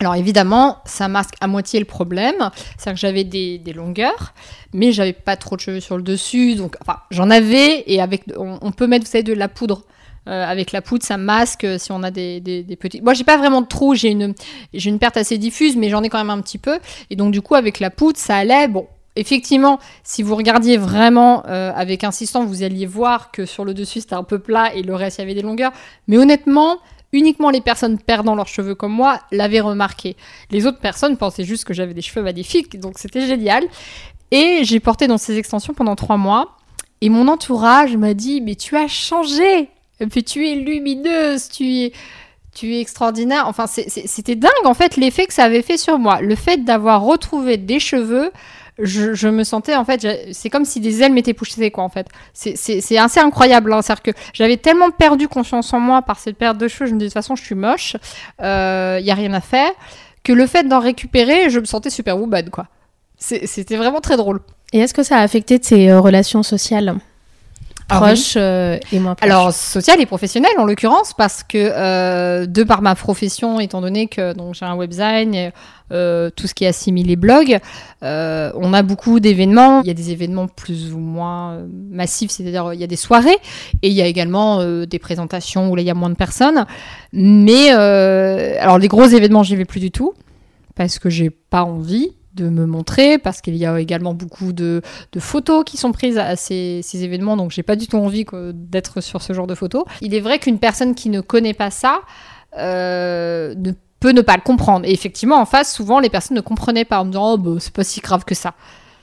[0.00, 4.34] Alors évidemment, ça masque à moitié le problème, c'est que j'avais des, longueurs,
[4.72, 8.24] mais j'avais pas trop de cheveux sur le dessus, donc enfin j'en avais et avec
[8.36, 9.84] on, peut mettre vous savez de la poudre.
[10.28, 13.00] Euh, avec la poudre, ça masque si on a des, des, petits.
[13.00, 14.34] Moi, j'ai pas vraiment de trous, j'ai une,
[14.72, 16.78] j'ai une perte assez diffuse, mais j'en ai quand même un petit peu.
[17.10, 18.68] Et donc, du coup, avec la poudre, ça allait.
[18.68, 23.74] Bon, effectivement, si vous regardiez vraiment euh, avec insistance, vous alliez voir que sur le
[23.74, 25.72] dessus c'était un peu plat et le reste il y avait des longueurs.
[26.08, 26.78] Mais honnêtement,
[27.12, 30.16] uniquement les personnes perdant leurs cheveux comme moi l'avaient remarqué.
[30.50, 33.64] Les autres personnes pensaient juste que j'avais des cheveux magnifiques, donc c'était génial.
[34.30, 36.56] Et j'ai porté dans ces extensions pendant trois mois.
[37.02, 39.68] Et mon entourage m'a dit Mais tu as changé
[40.08, 41.92] puis tu es lumineuse, tu es,
[42.54, 43.46] tu es extraordinaire.
[43.46, 46.20] Enfin, c'était dingue en fait l'effet que ça avait fait sur moi.
[46.20, 48.30] Le fait d'avoir retrouvé des cheveux
[48.82, 52.06] je, me sentais en fait, c'est comme si des ailes m'étaient poussées quoi en fait.
[52.34, 56.58] C'est assez incroyable, hein, c'est-à-dire que j'avais tellement perdu confiance en moi par cette perte
[56.58, 57.96] de cheveux, je me disais de toute façon je suis moche,
[58.38, 59.70] il euh, y a rien à faire,
[60.24, 62.66] que le fait d'en récupérer, je me sentais super woman quoi.
[63.18, 64.40] C'était vraiment très drôle.
[64.72, 66.96] Et est-ce que ça a affecté tes euh, relations sociales?
[67.92, 72.62] Ah euh, et moins proches Alors, sociales et professionnelles en l'occurrence, parce que euh, de
[72.62, 75.52] par ma profession, étant donné que j'ai un webdesign, et,
[75.90, 77.58] tout ce qui est assimilé blog,
[78.00, 79.82] on a beaucoup d'événements.
[79.82, 81.58] Il y a des événements plus ou moins
[81.90, 83.36] massifs, c'est-à-dire il y a des soirées
[83.82, 86.64] et il y a également des présentations où là il y a moins de personnes.
[87.12, 90.14] Mais alors les gros événements, j'y vais plus du tout
[90.74, 94.82] parce que j'ai pas envie de me montrer parce qu'il y a également beaucoup de,
[95.18, 99.22] photos qui sont prises à ces, événements, donc j'ai pas du tout envie d'être sur
[99.22, 99.84] ce genre de photos.
[100.00, 102.00] Il est vrai qu'une personne qui ne connaît pas ça
[102.58, 104.86] euh, ne peut ne pas le comprendre.
[104.86, 107.52] Et effectivement, en face, souvent, les personnes ne comprenaient pas en me disant oh, bah,
[107.58, 108.54] c'est pas si grave que ça.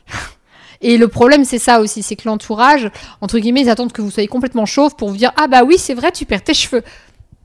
[0.82, 2.90] Et le problème, c'est ça aussi, c'est que l'entourage,
[3.20, 5.78] entre guillemets, ils attendent que vous soyez complètement chauve pour vous dire ah bah oui,
[5.78, 6.84] c'est vrai, tu perds tes cheveux.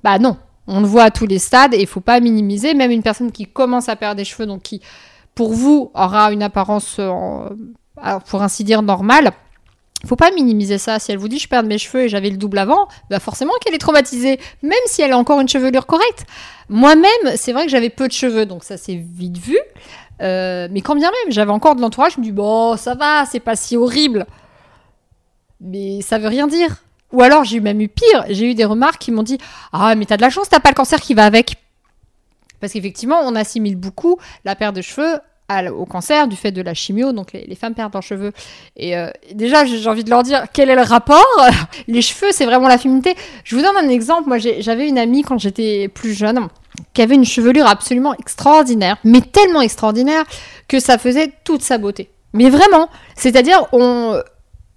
[0.05, 2.75] Bah non, on le voit à tous les stades et il faut pas minimiser.
[2.75, 4.81] Même une personne qui commence à perdre des cheveux, donc qui
[5.35, 7.49] pour vous, aura une apparence, euh,
[8.27, 9.33] pour ainsi dire, normale.
[10.07, 10.99] Faut pas minimiser ça.
[10.99, 13.53] Si elle vous dit je perds mes cheveux et j'avais le double avant, bah forcément
[13.61, 16.27] qu'elle est traumatisée, même si elle a encore une chevelure correcte.
[16.69, 19.59] Moi-même, c'est vrai que j'avais peu de cheveux, donc ça s'est vite vu.
[20.21, 23.25] Euh, mais quand bien même, j'avais encore de l'entourage, je me dis bon, ça va,
[23.25, 24.27] c'est pas si horrible.
[25.61, 26.77] Mais ça veut rien dire.
[27.13, 29.39] Ou alors j'ai même eu pire, j'ai eu des remarques qui m'ont dit
[29.73, 31.57] ah mais t'as de la chance, t'as pas le cancer qui va avec.
[32.61, 35.19] Parce qu'effectivement, on assimile beaucoup la perte de cheveux
[35.77, 38.33] au cancer du fait de la chimio, donc les, femmes perdent leurs cheveux.
[38.77, 41.25] Et euh, déjà, j'ai envie de leur dire quel est le rapport?
[41.89, 43.15] les cheveux, c'est vraiment la féminité.
[43.45, 44.29] Je vous donne un exemple.
[44.29, 46.49] Moi, j'avais une amie quand j'étais plus jeune
[46.93, 50.25] qui avait une chevelure absolument extraordinaire, mais tellement extraordinaire
[50.67, 52.11] que ça faisait toute sa beauté.
[52.33, 54.21] Mais vraiment, c'est-à-dire, on,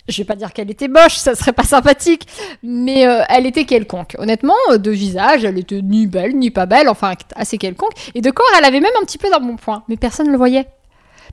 [0.08, 2.28] je vais pas dire qu'elle était moche, ça serait pas sympathique,
[2.64, 4.16] mais euh, elle était quelconque.
[4.18, 7.92] Honnêtement, euh, de visage, elle était ni belle ni pas belle, enfin assez quelconque.
[8.16, 10.32] Et de corps, elle avait même un petit peu dans mon point, mais personne ne
[10.32, 10.68] le voyait.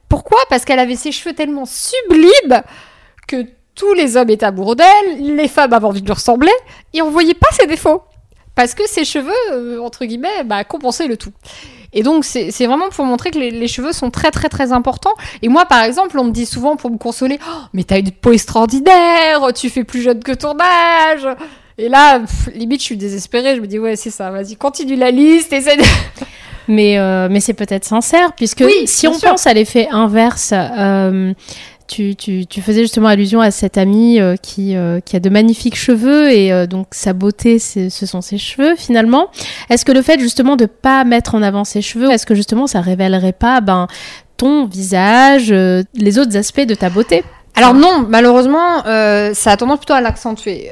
[0.08, 0.38] Pourquoi?
[0.50, 2.62] Parce qu'elle avait ses cheveux tellement sublimes
[3.26, 6.52] que tous les hommes étaient amoureux d'elle, les femmes avaient envie de lui ressembler,
[6.92, 8.02] et on voyait pas ses défauts.
[8.54, 11.32] Parce que ses cheveux, euh, entre guillemets, bah, compensaient le tout.
[11.92, 15.14] Et donc, c'est vraiment pour montrer que les, cheveux sont très, très, très importants.
[15.42, 18.10] Et moi, par exemple, on me dit souvent pour me consoler oh, Mais t'as une
[18.10, 21.28] peau extraordinaire, tu fais plus jeune que ton âge.
[21.78, 22.20] Et là,
[22.52, 23.54] limite, je suis désespérée.
[23.54, 25.84] Je me dis Ouais, c'est ça, vas-y, continue la liste, essaie de.
[26.68, 31.34] Mais, euh, mais c'est peut-être sincère, puisque si on pense à l'effet inverse, euh,
[31.86, 35.28] tu, tu, tu, faisais justement allusion à cette amie euh, qui, euh, qui, a de
[35.28, 39.28] magnifiques cheveux et euh, donc sa beauté, ce sont ses cheveux finalement.
[39.70, 42.66] Est-ce que le fait justement de pas mettre en avant ses cheveux, est-ce que justement
[42.66, 43.86] ça révélerait pas ben,
[44.36, 47.22] ton visage, les autres aspects de ta beauté?
[47.56, 50.70] Alors non, malheureusement, ça a tendance plutôt à l'accentuer.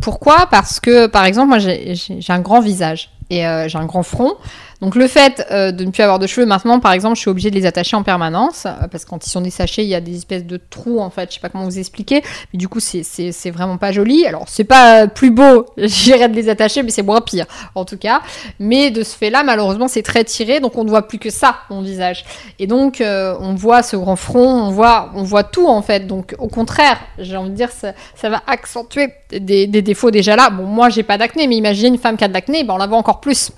[0.00, 0.46] pourquoi?
[0.50, 4.34] Parce que, par exemple, moi, j'ai un grand visage et j'ai un grand front.
[4.80, 7.30] Donc le fait euh, de ne plus avoir de cheveux maintenant, par exemple, je suis
[7.30, 9.94] obligée de les attacher en permanence euh, parce que quand ils sont dessachés, il y
[9.94, 11.30] a des espèces de trous en fait.
[11.30, 14.26] Je sais pas comment vous expliquer, mais du coup c'est vraiment pas joli.
[14.26, 17.96] Alors c'est pas plus beau, j'irais de les attacher, mais c'est moins pire en tout
[17.96, 18.22] cas.
[18.58, 21.56] Mais de ce fait-là, malheureusement, c'est très tiré, donc on ne voit plus que ça
[21.70, 22.24] mon visage.
[22.58, 26.06] Et donc euh, on voit ce grand front, on voit on voit tout en fait.
[26.06, 30.36] Donc au contraire, j'ai envie de dire ça, ça va accentuer des, des, défauts déjà
[30.36, 30.50] là.
[30.50, 32.78] Bon moi j'ai pas d'acné, mais imaginez une femme qui a de l'acné, ben on
[32.78, 33.50] la voit encore plus.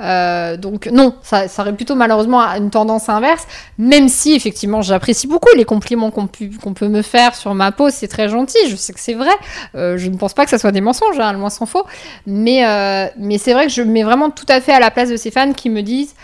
[0.00, 3.46] Euh, donc non, ça, ça, aurait plutôt malheureusement une tendance inverse,
[3.78, 8.08] même si effectivement j'apprécie beaucoup les compliments qu'on peut me faire sur ma peau, c'est
[8.08, 9.32] très gentil, je sais que c'est vrai,
[9.74, 11.86] euh, je ne pense pas que ça soit des mensonges, hein, le moins s'en faut,
[12.26, 14.90] mais, euh, mais c'est vrai que je me mets vraiment tout à fait à la
[14.90, 16.14] place de ces fans qui me disent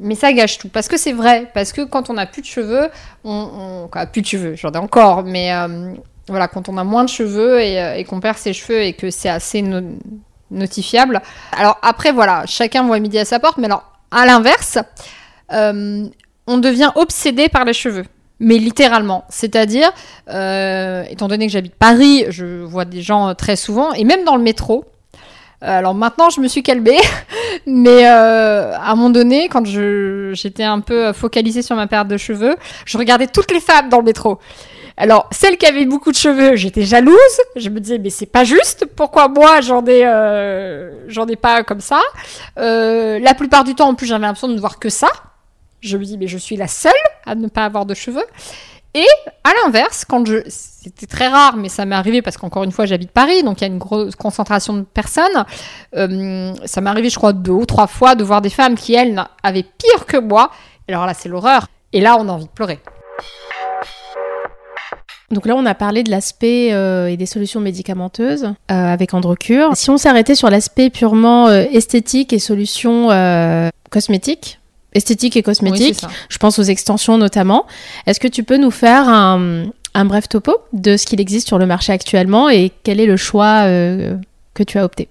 [0.00, 0.68] mais ça gâche tout.
[0.68, 1.48] Parce que c'est vrai.
[1.54, 2.88] Parce que quand on a plus de cheveux,
[3.22, 5.52] on, plus de cheveux, j'en ai encore, mais
[6.26, 9.28] voilà, quand on a moins de cheveux et qu'on perd ses cheveux et que c'est
[9.28, 9.62] assez
[10.54, 11.20] notifiable.
[11.56, 14.78] Alors après, voilà, chacun voit midi à sa porte, mais alors à l'inverse,
[15.52, 16.06] euh,
[16.46, 18.04] on devient obsédé par les cheveux.
[18.40, 19.92] Mais littéralement, c'est-à-dire,
[20.28, 24.24] euh, étant donné que j'habite Paris, je vois des gens euh, très souvent, et même
[24.24, 24.84] dans le métro,
[25.60, 26.98] alors maintenant, je me suis calmée,
[27.66, 32.56] mais à un moment donné, quand j'étais un peu focalisée sur ma perte de cheveux,
[32.84, 34.38] je regardais toutes les femmes dans le métro.
[34.96, 37.16] Alors, celle qui avait beaucoup de cheveux, j'étais jalouse.
[37.56, 38.86] Je me disais, mais c'est pas juste.
[38.94, 42.00] Pourquoi moi, j'en ai, euh, j'en ai pas comme ça?
[42.58, 45.08] Euh, La plupart du temps, en plus, j'avais l'impression de ne voir que ça.
[45.80, 46.92] Je me dis, mais je suis la seule
[47.26, 48.24] à ne pas avoir de cheveux.
[48.94, 49.06] Et
[49.42, 52.86] à l'inverse, quand je, c'était très rare, mais ça m'est arrivé parce qu'encore une fois,
[52.86, 55.44] j'habite Paris, donc il y a une grosse concentration de personnes.
[55.96, 58.94] Euh, ça m'est arrivé, je crois, deux ou trois fois de voir des femmes qui,
[58.94, 60.52] elles, avaient pire que moi.
[60.88, 61.66] Alors là, c'est l'horreur.
[61.92, 62.78] Et là, on a envie de pleurer.
[65.30, 69.70] Donc là, on a parlé de l'aspect et des solutions médicamenteuses avec Androcure.
[69.74, 73.08] Si on s'arrêtait sur l'aspect purement esthétique et solutions
[73.90, 74.60] cosmétiques,
[74.92, 77.66] esthétique et cosmétique, je pense aux extensions notamment,
[78.06, 81.58] est-ce que tu peux nous faire un, un bref topo de ce qu'il existe sur
[81.58, 85.08] le marché actuellement et quel est le choix que tu as opté?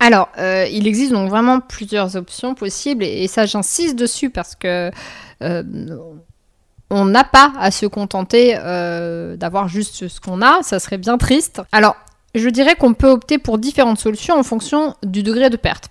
[0.00, 4.90] Alors, euh, il existe donc vraiment plusieurs options possibles et, ça j'insiste dessus parce que
[5.42, 5.62] euh,
[6.90, 11.18] on n'a pas à se contenter euh, d'avoir juste ce qu'on a, ça serait bien
[11.18, 11.62] triste.
[11.72, 11.96] Alors,
[12.34, 15.90] je dirais qu'on peut opter pour différentes solutions en fonction du degré de perte.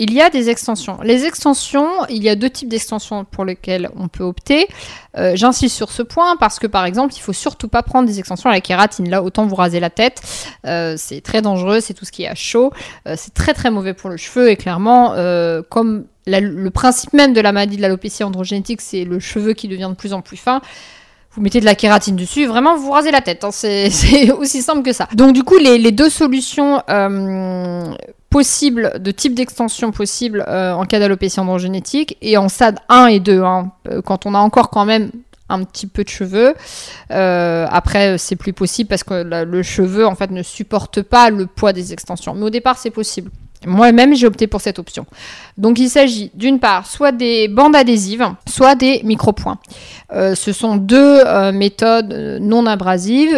[0.00, 0.98] Il y a des extensions.
[1.02, 4.68] Les extensions, il y a deux types d'extensions pour lesquelles on peut opter.
[5.16, 8.20] Euh, j'insiste sur ce point parce que par exemple, il faut surtout pas prendre des
[8.20, 9.10] extensions à la kératine.
[9.10, 10.22] Là, autant vous raser la tête.
[10.66, 12.72] Euh, c'est très dangereux, c'est tout ce qui est à chaud.
[13.16, 15.14] C'est très très mauvais pour le cheveu et clairement,
[15.68, 19.88] comme le principe même de la maladie de l'alopécie androgénétique, c'est le cheveu qui devient
[19.90, 20.60] de plus en plus fin
[21.38, 23.44] vous mettez de la kératine dessus, vraiment vous rasez la tête.
[23.44, 23.50] Hein.
[23.52, 25.08] c'est aussi simple que ça.
[25.14, 27.94] Donc du coup, les, deux solutions euh,
[28.28, 33.20] possibles, de type d'extension possible euh, en cas d'alopécie androgénétique, et en stade 1 et
[33.20, 35.12] 2, hein, euh, quand on a encore quand même
[35.48, 36.54] un petit peu de cheveux.
[37.08, 41.72] après, c'est plus possible parce que le cheveu, en fait, ne supporte pas le poids
[41.72, 42.34] des extensions.
[42.34, 43.30] Mais au départ, c'est possible.
[43.66, 45.06] Moi-même, j'ai opté pour cette option.
[45.58, 49.58] Donc, il s'agit d'une part soit des bandes adhésives, soit des micro-points.
[50.12, 53.36] Euh, ce sont deux euh, méthodes euh, non abrasives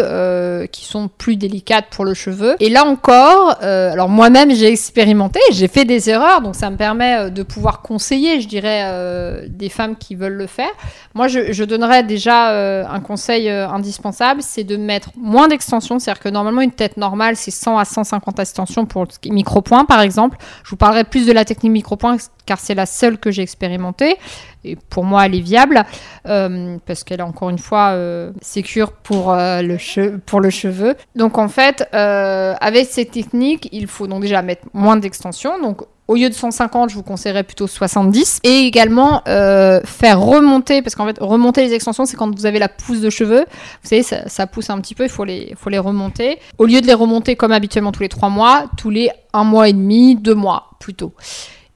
[0.71, 2.57] qui sont plus délicates pour le cheveu.
[2.61, 7.31] Et là encore, alors moi-même, j'ai expérimenté, j'ai fait des erreurs, donc ça me permet
[7.31, 10.71] de pouvoir conseiller, je dirais, des femmes qui veulent le faire.
[11.15, 16.61] Moi, je, donnerais déjà un conseil indispensable, c'est de mettre moins d'extensions, c'est-à-dire que normalement,
[16.61, 20.39] une tête normale, c'est 100 à 150 extensions pour le micro-point, par exemple exemple.
[20.65, 22.10] Je vous parlerai plus de la technique micropoint
[22.47, 24.17] car c'est la seule que j'ai expérimentée.
[24.65, 25.85] Et pour moi, elle est viable
[26.27, 30.97] euh, parce qu'elle est encore une fois euh, sécure pour, euh, le pour le cheveu.
[31.15, 35.61] Donc en fait, avec cette technique, il faut donc déjà mettre moins d'extensions.
[35.61, 38.41] Donc au lieu de 150, je vous conseillerais plutôt 70.
[38.43, 42.69] Et également faire remonter, parce qu'en fait, remonter les extensions, c'est quand vous avez la
[42.69, 43.45] pousse de cheveux.
[43.83, 46.39] Vous savez, ça, pousse un petit peu, il faut les, faut les remonter.
[46.59, 49.69] Au lieu de les remonter comme habituellement tous les 3 mois, tous les 1 mois
[49.69, 51.15] et demi, 2 mois plutôt.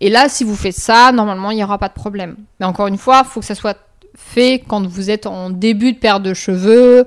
[0.04, 2.36] Et là, si vous faites ça, normalement, il n'y aura pas de problème.
[2.60, 3.78] Mais encore une fois, il faut que ça soit
[4.14, 7.06] fait quand vous êtes en début de perte de cheveux,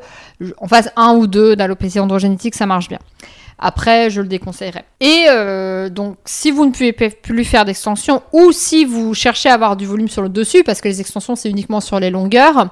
[0.57, 2.97] en phase 1 ou 2 d'alopécie androgénétique, ça marche bien.
[3.59, 4.83] Après, je le déconseillerais.
[4.99, 9.53] Et euh, donc, si vous ne pouvez plus faire d'extension ou si vous cherchez à
[9.53, 12.69] avoir du volume sur le dessus, parce que les extensions, c'est uniquement sur les longueurs,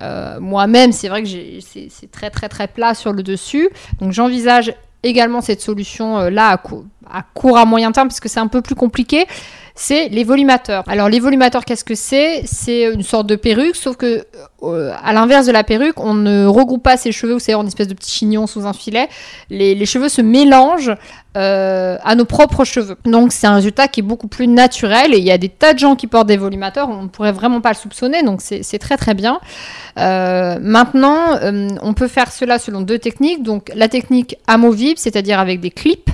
[0.00, 3.68] euh, moi-même, c'est vrai que c'est très très très plat sur le dessus.
[4.00, 6.78] Donc, j'envisage également cette solution-là euh,
[7.10, 9.26] à, à, court à moyen terme, parce que c'est un peu plus compliqué
[9.76, 10.84] c'est les volumateurs.
[10.86, 12.42] Alors les volumateurs, qu'est-ce que c'est?
[12.46, 14.24] C'est une sorte de perruque, sauf que
[14.62, 17.88] euh, à l'inverse de la perruque, on ne regroupe pas ses cheveux, savez, en espèce
[17.88, 19.08] de petit chignon sous un filet.
[19.50, 20.94] Les, cheveux se mélangent
[21.36, 22.96] euh, à nos propres cheveux.
[23.04, 25.74] Donc c'est un résultat qui est beaucoup plus naturel et il y a des tas
[25.74, 28.78] de gens qui portent des volumateurs, on ne pourrait vraiment pas le soupçonner, donc c'est
[28.78, 29.40] très très bien.
[29.98, 31.36] Euh, maintenant,
[31.82, 33.42] on peut faire cela selon deux techniques.
[33.42, 36.10] Donc la technique amovible, c'est-à-dire avec des clips.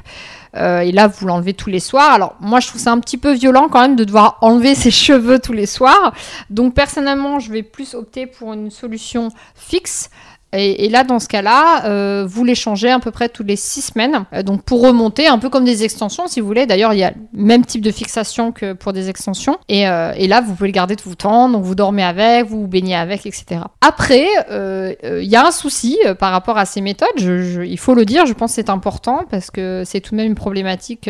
[0.56, 2.12] Euh, et là, vous l'enlevez tous les soirs.
[2.12, 4.90] Alors, moi, je trouve ça un petit peu violent quand même de devoir enlever ses
[4.90, 6.12] cheveux tous les soirs.
[6.48, 10.10] Donc, personnellement, je vais plus opter pour une solution fixe.
[10.52, 13.82] Et, là, dans ce cas-là, euh, vous les changez à peu près tous les six
[13.82, 14.24] semaines.
[14.32, 16.66] Euh, donc pour remonter, un peu comme des extensions, si vous voulez.
[16.66, 19.58] D'ailleurs, il y a le même type de fixation que pour des extensions.
[19.68, 21.48] Et, euh, et là, vous pouvez le garder tout le temps.
[21.48, 23.60] Donc vous dormez avec, vous vous baignez avec, etc.
[23.80, 27.08] Après, il y a un souci par rapport à ces méthodes.
[27.20, 30.26] il faut le dire, je pense que c'est important parce que c'est tout de même
[30.26, 31.08] une problématique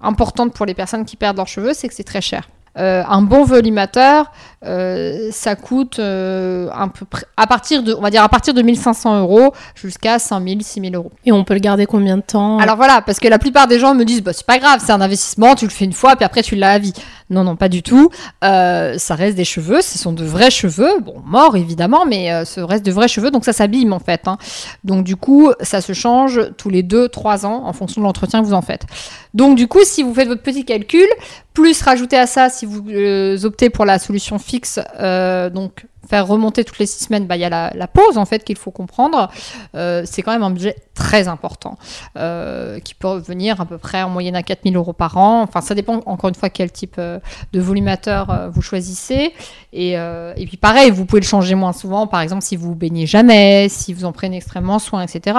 [0.00, 2.48] importante pour les personnes qui perdent leurs cheveux, c'est que c'est très cher.
[2.78, 4.30] Euh, un bon volumateur,
[4.64, 8.60] euh, ça coûte euh, un peu à partir de, on va dire à partir de
[8.60, 11.12] 1500 euros jusqu'à 5000, 6000 euros.
[11.24, 12.58] Et on peut le garder combien de temps?
[12.58, 14.92] Alors voilà, parce que la plupart des gens me disent, bah, c'est pas grave, c'est
[14.92, 16.92] un investissement, tu le fais une fois, puis après tu l'as à vie.
[17.28, 18.10] Non, non, pas du tout.
[18.42, 22.84] ça reste des cheveux, ce sont de vrais cheveux, bon, morts évidemment, mais ce reste
[22.84, 24.28] de vrais cheveux, donc ça s'abîme en fait.
[24.28, 24.38] Hein.
[24.84, 28.46] Donc du coup, ça se change tous les 2-3 ans en fonction de l'entretien que
[28.46, 28.86] vous en faites.
[29.34, 31.06] Donc du coup, si vous faites votre petit calcul,
[31.52, 36.26] plus rajouter à ça, si vous euh, optez pour la solution fixe, euh, donc faire
[36.26, 38.70] remonter toutes les six semaines, bah, il y a la, pause en fait qu'il faut
[38.70, 39.30] comprendre.
[39.74, 41.78] Euh, c'est quand même un budget très important
[42.16, 45.42] euh, qui peut venir à peu près en moyenne à 4000 euros par an.
[45.42, 47.18] Enfin, ça dépend encore une fois quel type euh,
[47.52, 49.32] de volumateur vous choisissez.
[49.72, 52.06] Et, et, puis pareil, vous pouvez le changer moins souvent.
[52.06, 55.38] Par exemple, si vous baignez jamais, si vous en prenez extrêmement soin, etc.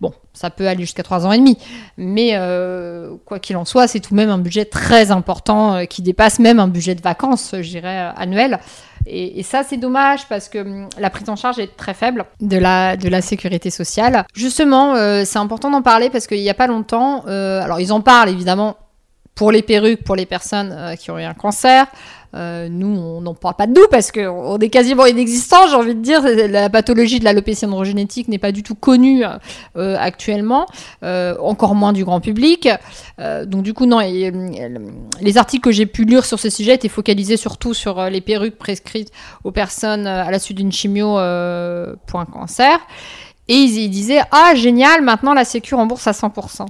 [0.00, 1.56] Bon, ça peut aller jusqu'à 3 ans et demi.
[1.96, 2.38] Mais
[3.24, 6.60] quoi qu'il en soit, c'est tout de même un budget très important qui dépasse même
[6.60, 8.60] un budget de vacances, je dirais, annuel.
[9.10, 12.58] Et, ça, c'est dommage parce que hum, la prise en charge est très faible de
[12.58, 14.24] la, sécurité sociale.
[14.34, 17.92] Justement, euh, c'est important d'en parler parce qu'il n'y a pas longtemps, euh, alors ils
[17.92, 18.76] en parlent évidemment
[19.38, 21.86] pour les perruques, pour les personnes euh, qui ont eu un cancer.
[22.34, 25.94] Euh, nous, on n'en parle pas de nous parce qu'on est quasiment inexistant, j'ai envie
[25.94, 26.22] de dire.
[26.48, 29.22] La pathologie de l'alopécie androgénétique n'est pas du tout connue
[29.76, 30.66] euh, actuellement,
[31.02, 32.68] encore moins du grand public.
[33.46, 37.36] donc du coup, non, les articles que j'ai pu lire sur ce sujet étaient focalisés
[37.36, 39.10] surtout sur les perruques prescrites
[39.44, 41.14] aux personnes à la suite d'une chimio
[42.06, 42.78] pour un cancer.
[43.46, 46.66] Et ils, ils disaient, ah génial, maintenant la Sécu rembourse à 100%.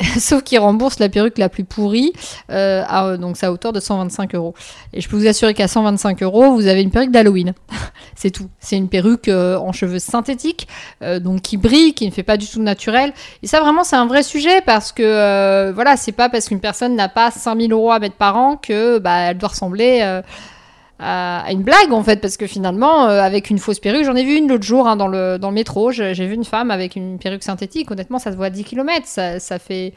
[0.18, 2.12] Sauf qu'il rembourse la perruque la plus pourrie,
[2.50, 4.54] euh, à, donc ça à hauteur de 125 euros.
[4.92, 7.54] Et je peux vous assurer qu'à 125 euros, vous avez une perruque d'Halloween.
[8.16, 8.48] c'est tout.
[8.58, 10.66] C'est une perruque euh, en cheveux synthétiques,
[11.02, 13.12] euh, donc qui brille, qui ne fait pas du tout naturel.
[13.42, 16.60] Et ça, vraiment, c'est un vrai sujet parce que, euh, voilà, c'est pas parce qu'une
[16.60, 20.20] personne n'a pas 5000 euros à mettre par an que, bah, elle doit ressembler
[21.04, 24.24] à, une blague en fait, parce que finalement, euh, avec une fausse perruque, j'en ai
[24.24, 26.96] vu une l'autre jour hein, dans, le, dans le métro, j'ai vu une femme avec
[26.96, 29.92] une perruque synthétique, honnêtement, ça se voit à 10 km, ça, ça fait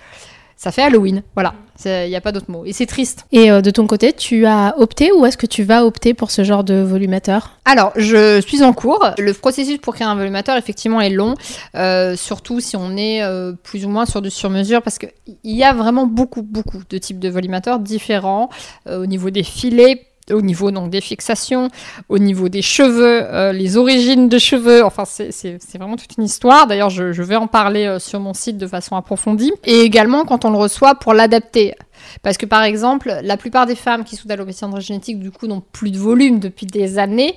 [0.59, 1.21] ça fait Halloween.
[1.35, 1.53] Voilà,
[1.85, 2.65] il n'y a pas d'autre mot.
[2.65, 3.27] Et c'est triste.
[3.31, 6.31] Et euh, de ton côté, tu as opté ou est-ce que tu vas opter pour
[6.31, 7.51] ce genre de volumateur?
[7.63, 9.05] Alors, je suis en cours.
[9.19, 11.35] Le processus pour créer un volumateur, effectivement, est long,
[11.75, 13.21] euh, surtout si on est
[13.61, 15.11] plus ou moins sur du sur-mesure, parce qu'il
[15.43, 18.49] y a vraiment beaucoup, beaucoup de types de volumateurs différents
[18.89, 21.69] au niveau des filets au niveau donc, des fixations,
[22.09, 24.83] au niveau des cheveux, euh, les origines de cheveux.
[24.83, 26.67] Enfin, c'est vraiment toute une histoire.
[26.67, 29.51] D'ailleurs, je, vais en parler euh, sur mon site de façon approfondie.
[29.65, 31.75] Et également quand on le reçoit pour l'adapter.
[32.21, 35.63] Parce que par exemple, la plupart des femmes qui souffrent d'alopécie androgénétique, du coup, n'ont
[35.71, 37.35] plus de volume depuis des années.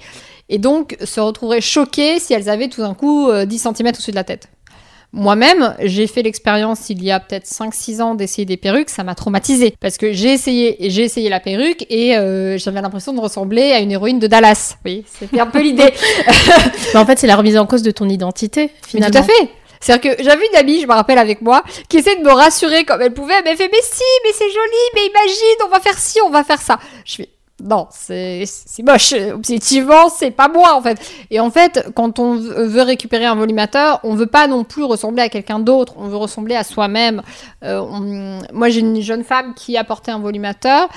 [0.48, 4.10] Et donc, se retrouveraient choquées si elles avaient tout d'un coup 10 euh, cm au-dessus
[4.10, 4.48] de la tête.
[5.12, 9.16] Moi-même, j'ai fait l'expérience il y a peut-être 5-6 ans d'essayer des perruques, ça m'a
[9.16, 13.72] traumatisé parce que j'ai essayé j'ai essayé la perruque et euh, j'avais l'impression de ressembler
[13.72, 14.76] à une héroïne de Dallas.
[14.84, 15.92] Oui, c'était un peu l'idée.
[16.94, 19.12] Mais en fait, c'est la remise en cause de ton identité finalement.
[19.12, 19.50] tout à fait.
[19.80, 22.84] C'est-à-dire que j'avais une amie, je me rappelle avec moi, qui essayait de me rassurer
[22.84, 23.34] comme elle pouvait.
[23.44, 26.44] Elle fait, mais si, mais c'est joli, mais imagine, on va faire ci, on va
[26.44, 26.78] faire ça.
[27.06, 27.28] Je fais,
[27.62, 28.44] non, c'est
[28.82, 29.14] moche.
[29.34, 30.98] Objectivement, c'est pas moi en fait.
[31.30, 35.22] Et en fait, quand on veut récupérer un volumateur, on veut pas non plus ressembler
[35.22, 35.94] à quelqu'un d'autre.
[35.98, 37.22] On veut ressembler à soi-même.
[37.64, 40.88] Euh, moi, j'ai une jeune femme qui a porté un volumateur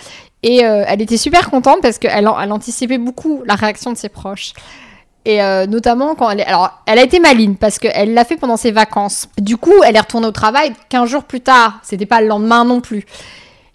[0.41, 4.10] et euh, elle était super contente parce qu'elle elle anticipait beaucoup la réaction de ses
[4.10, 4.54] proches.
[5.26, 6.45] Et euh, notamment quand elle est...
[6.45, 9.28] Alors, elle a été maligne parce qu'elle l'a fait pendant ses vacances.
[9.38, 11.80] Du coup, elle est retournée au travail 15 jours plus tard.
[11.84, 13.06] C'était pas le lendemain non plus.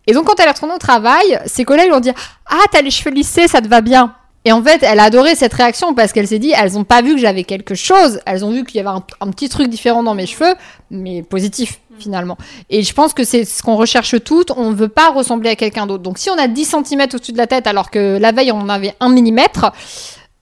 [0.09, 2.13] Et donc, quand elle est retournée au travail, ses collègues lui ont dit
[2.47, 4.15] Ah, t'as les cheveux lissés, ça te va bien.
[4.45, 7.03] Et en fait, elle a adoré cette réaction parce qu'elle s'est dit elles n'ont pas
[7.03, 10.03] vu que j'avais quelque chose, elles ont vu qu'il y avait un, petit truc différent
[10.03, 10.55] dans mes cheveux,
[10.91, 12.39] mais positif finalement.
[12.71, 15.57] Et je pense que c'est ce qu'on recherche toutes, on ne veut pas ressembler à
[15.57, 16.03] quelqu'un d'autre.
[16.03, 18.61] Donc si on a 10 cm au-dessus de la tête alors que la veille on
[18.61, 19.39] en avait 1 mm,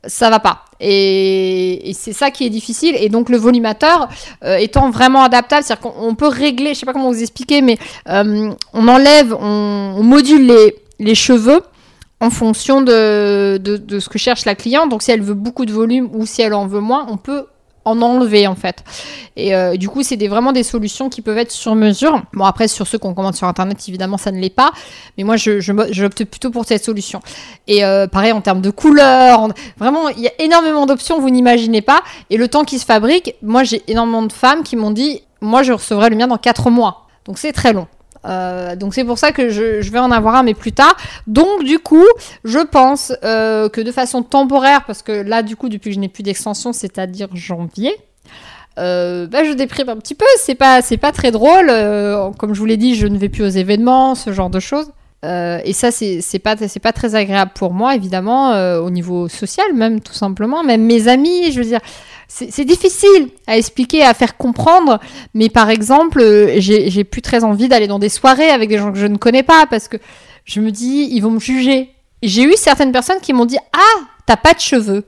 [0.07, 0.64] ça va pas.
[0.81, 2.97] Et, c'est ça qui est difficile.
[2.99, 4.09] Et donc le volumateur
[4.45, 7.79] euh, étant vraiment adaptable, c'est-à-dire qu'on peut régler, je sais pas comment vous expliquer, mais
[8.09, 10.53] euh, on enlève, on, module
[10.99, 11.61] les, cheveux
[12.21, 14.90] en fonction de, de, ce que cherche la cliente.
[14.90, 17.47] Donc si elle veut beaucoup de volume ou si elle en veut moins, on peut
[17.87, 18.85] en enlever en fait.
[19.37, 22.22] Et euh, du coup, c'est des, vraiment des solutions qui peuvent être sur mesure.
[22.35, 24.72] Bon, après, sur ceux qu'on commande sur Internet, évidemment, ça ne l'est pas.
[25.16, 27.20] Mais moi, je, je, plutôt pour cette solution.
[27.66, 31.81] Et euh, pareil, en termes de couleurs, vraiment, il y a énormément d'options, vous n'imaginez
[31.81, 32.03] pas.
[32.29, 35.62] Et le temps qui se fabrique, moi, j'ai énormément de femmes qui m'ont dit, moi,
[35.62, 37.07] je recevrai le mien dans 4 mois.
[37.25, 37.87] Donc c'est très long.
[38.27, 40.97] Euh, donc c'est pour ça que je, vais en avoir un, mais plus tard.
[41.27, 42.07] Donc du coup,
[42.45, 46.01] je pense euh, que de façon temporaire, parce que là, du coup, depuis que je
[46.01, 47.95] n'ai plus d'extension, c'est-à-dire janvier,
[48.79, 50.27] euh, bah, je déprime un petit peu.
[50.39, 51.69] C'est pas, c'est pas très drôle.
[52.39, 54.91] comme je vous l'ai dit, je ne vais plus aux événements, ce genre de choses.
[55.23, 60.12] et ça, c'est, pas, pas très agréable pour moi, évidemment, au niveau social, même tout
[60.15, 60.62] simplement.
[60.62, 61.81] Même mes amis, je veux dire
[62.29, 65.01] c'est difficile à expliquer, à faire comprendre,
[65.33, 68.93] mais par exemple, euh, j'ai plus très envie d'aller dans des soirées avec des gens
[68.93, 69.97] que je ne connais pas parce que
[70.45, 71.91] je me dis, ils vont me juger.
[72.23, 75.05] J'ai eu certaines personnes qui m'ont dit Ah, t'as pas de cheveux.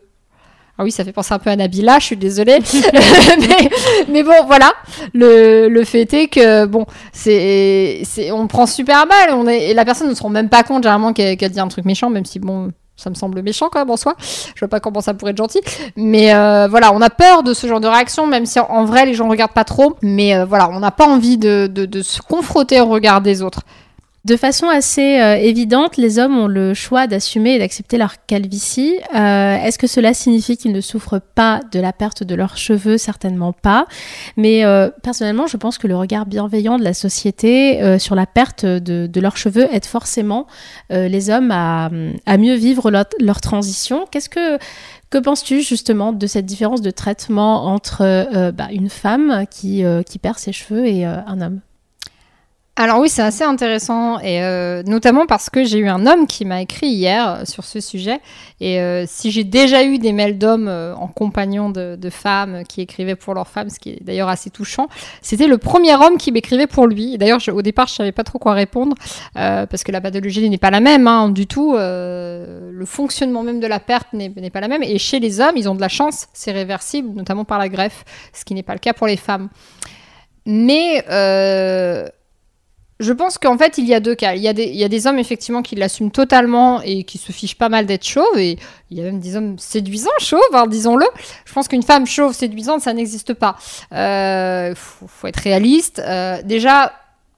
[0.80, 2.58] Ah oui, ça fait penser un peu à Nabila, je suis désolée.
[4.08, 4.72] mais, bon, voilà.
[5.12, 9.30] Le, fait est que, bon, c'est, on prend super mal.
[9.32, 11.66] On est, et la personne ne se rend même pas compte, généralement, qu'elle dit un
[11.66, 14.16] truc méchant, même si, bon, ça me semble méchant quand même en soi.
[14.18, 15.60] Je vois pas comment ça pourrait être gentil.
[15.96, 19.06] Mais euh, voilà, on a peur de ce genre de réaction, même si en, vrai
[19.06, 19.96] les gens regardent pas trop.
[20.02, 23.60] Mais euh, voilà, on n'a pas envie de, de, se confronter au regard des autres.
[24.28, 28.94] De façon assez euh, évidente, les hommes ont le choix d'assumer et d'accepter leur calvitie.
[29.14, 32.98] Euh, est-ce que cela signifie qu'ils ne souffrent pas de la perte de leurs cheveux?
[32.98, 33.86] Certainement pas.
[34.36, 38.66] Mais euh, personnellement, je pense que le regard bienveillant de la société sur la perte
[38.66, 40.46] de, leurs cheveux aide forcément
[40.90, 41.88] les hommes à,
[42.36, 44.04] mieux vivre leur, transition.
[44.10, 49.82] Qu'est-ce que penses-tu justement de cette différence de traitement entre bah, une femme qui
[50.20, 51.60] perd ses cheveux et un homme?
[52.80, 56.44] Alors oui, c'est assez intéressant, et euh, notamment parce que j'ai eu un homme qui
[56.44, 58.20] m'a écrit hier euh, sur ce sujet.
[58.60, 63.16] Et euh, si j'ai déjà eu des mails d'hommes en compagnon de, femmes qui écrivaient
[63.16, 64.86] pour leurs femmes, ce qui est d'ailleurs assez touchant,
[65.22, 67.18] c'était le premier homme qui m'écrivait pour lui.
[67.18, 68.94] D'ailleurs, au départ, je savais pas trop quoi répondre
[69.34, 71.74] parce que la pathologie n'est pas la même hein, du tout.
[71.74, 74.84] le fonctionnement même de la perte n'est pas la même.
[74.84, 78.04] Et chez les hommes, ils ont de la chance, c'est réversible, notamment par la greffe,
[78.32, 79.48] ce qui n'est pas le cas pour les femmes.
[80.46, 81.04] Mais
[83.00, 84.34] je pense qu'en fait, il y a deux cas.
[84.34, 87.18] Il y a des, il y a des hommes, effectivement, qui l'assument totalement et qui
[87.18, 88.38] se fichent pas mal d'être chauves.
[88.38, 88.58] Et
[88.90, 91.06] il y a même des hommes séduisants, chauves, hein, disons-le.
[91.44, 93.56] Je pense qu'une femme chauve, séduisante, ça n'existe pas.
[93.92, 96.00] Euh, faut, être réaliste.
[96.04, 96.92] Euh, déjà,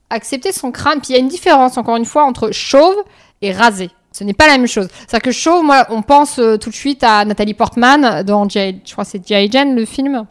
[0.09, 1.01] accepter son crâne.
[1.01, 2.97] Puis il y a une différence, encore une fois, entre chauve
[3.43, 3.91] et rasé.
[4.13, 4.89] Ce n'est pas la même chose.
[4.91, 8.81] C'est-à-dire que chauve, moi, on pense euh, tout de suite à Nathalie Portman dans G.I.
[8.85, 9.51] je crois que c'est.
[9.53, 10.27] Jane, le film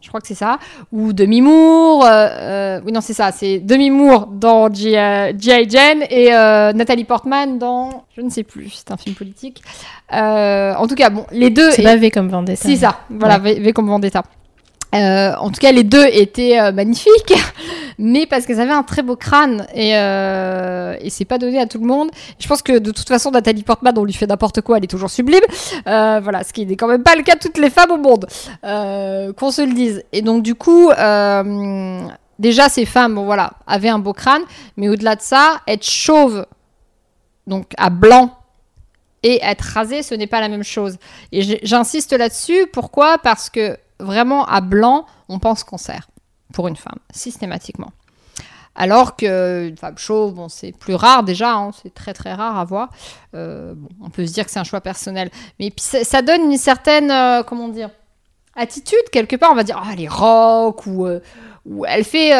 [0.00, 0.58] je crois que c'est ça,
[0.92, 5.34] ou Demi Moore, euh, euh, oui non c'est ça, c'est Demi Moore dans G.I.
[5.68, 9.62] Jane et euh, Nathalie Portman dans, je ne sais plus, c'est un film politique.
[10.10, 11.70] en tout cas, bon, les deux...
[11.72, 12.60] C'est pas V comme Vendetta.
[12.62, 14.22] C'est ça, voilà, v, comme Vendetta.
[14.92, 17.34] En tout cas, les deux étaient magnifiques
[17.98, 21.66] mais parce qu'elles avaient un très beau crâne et, euh, et c'est pas donné à
[21.66, 22.10] tout le monde.
[22.38, 24.88] Je pense que de toute façon, Nathalie Portman, on lui fait n'importe quoi, elle est
[24.88, 25.42] toujours sublime.
[25.86, 27.96] Euh, voilà, ce qui n'est quand même pas le cas de toutes les femmes au
[27.96, 28.26] monde,
[28.64, 30.04] euh, qu'on se le dise.
[30.12, 32.00] Et donc, du coup, euh,
[32.38, 34.42] déjà, ces femmes, voilà, avaient un beau crâne,
[34.76, 36.46] mais au-delà de ça, être chauve,
[37.48, 38.34] donc à blanc,
[39.24, 40.96] et être rasé, ce n'est pas la même chose.
[41.32, 42.68] Et j'insiste là-dessus.
[42.72, 43.18] Pourquoi?
[43.18, 46.08] Parce que vraiment, à blanc, on pense cancer
[46.52, 47.92] pour une femme, systématiquement.
[48.78, 52.64] Alors qu'une femme chauve, bon, c'est plus rare déjà, hein, c'est très très rare à
[52.64, 52.90] voir.
[53.34, 55.30] Euh, on peut se dire que c'est un choix personnel.
[55.58, 57.90] Mais puis ça, donne une certaine, euh, comment dire,
[58.54, 59.50] attitude quelque part.
[59.50, 61.18] On va dire, ah, elle est rock, ou, euh,
[61.66, 62.32] ou elle fait,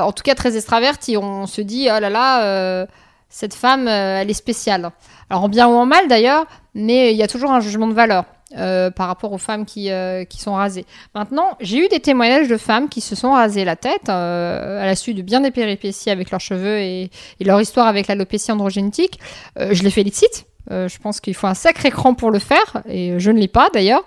[0.00, 1.16] en tout cas très extravertie.
[1.16, 2.86] On se dit, oh là là,
[3.28, 4.90] cette femme, elle est spéciale.
[5.30, 6.44] Alors en bien ou en mal d'ailleurs,
[6.74, 8.24] mais il y a toujours un jugement de valeur.
[8.52, 10.84] Euh, par rapport aux femmes qui, euh, qui sont rasées.
[11.14, 14.86] Maintenant, j'ai eu des témoignages de femmes qui se sont rasées la tête euh, à
[14.86, 19.18] la suite de bien des péripéties avec leurs cheveux et, leur histoire avec l'alopécie androgénétique.
[19.56, 20.46] je les félicite.
[20.70, 23.70] je pense qu'il faut un sacré cran pour le faire et je ne l'ai pas
[23.72, 24.04] d'ailleurs.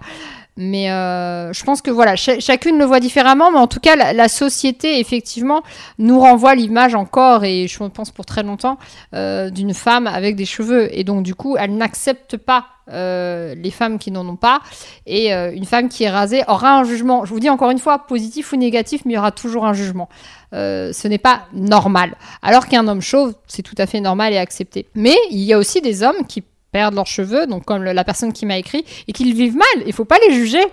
[0.55, 4.99] Mais je pense que voilà, chacune le voit différemment, mais en tout cas, la, société,
[4.99, 5.61] effectivement,
[5.97, 8.77] nous renvoie l'image encore, et je pense pour très longtemps,
[9.13, 10.89] d'une femme avec des cheveux.
[10.97, 14.61] Et donc, du coup, elle n'accepte pas euh, les femmes qui n'en ont pas.
[15.05, 17.99] Et une femme qui est rasée aura un jugement, je vous dis encore une fois,
[17.99, 20.09] positif ou négatif, mais il y aura toujours un jugement.
[20.51, 22.15] ce n'est pas normal.
[22.41, 24.87] Alors qu'un homme chauve, c'est tout à fait normal et accepté.
[24.95, 28.33] Mais il y a aussi des hommes qui perdent leurs cheveux, donc comme la personne
[28.33, 29.83] qui m'a écrit, et qu'ils vivent mal.
[29.85, 30.63] Il faut pas les juger.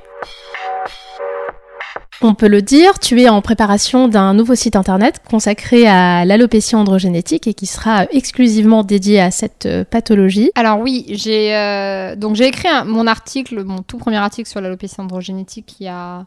[2.20, 6.76] On peut le dire, tu es en préparation d'un nouveau site internet consacré à l'alopécie
[6.76, 10.50] androgénétique et qui sera exclusivement dédié à cette euh, pathologie.
[10.54, 15.00] Alors oui, j'ai euh, donc j'ai écrit mon article, mon tout premier article sur l'alopécie
[15.00, 16.24] androgénétique il y a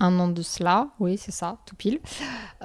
[0.00, 1.98] un an de cela, oui, c'est ça, tout pile.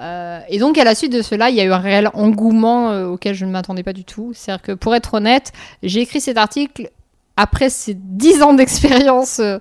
[0.00, 3.06] Euh, et donc, à la suite de cela, il y a eu un réel engouement
[3.06, 4.30] auquel je ne m'attendais pas du tout.
[4.32, 6.90] C'est-à-dire que, pour être honnête, j'ai écrit cet article
[7.36, 9.58] après ces dix ans d'expérience euh,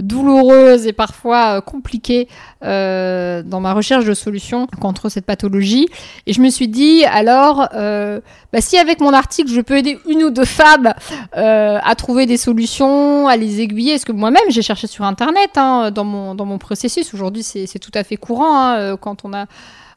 [0.00, 2.28] douloureuse et parfois euh, compliquée
[2.64, 5.88] euh, dans ma recherche de solutions contre cette pathologie,
[6.26, 10.24] et je me suis dit alors, bah, si avec mon article je peux aider une
[10.24, 10.92] ou deux femmes
[11.32, 15.90] à trouver des solutions, à les aiguiller, parce que moi-même j'ai cherché sur internet hein,
[15.90, 17.14] dans, mon, dans mon processus.
[17.14, 19.46] Aujourd'hui c'est tout à fait courant hein, quand on a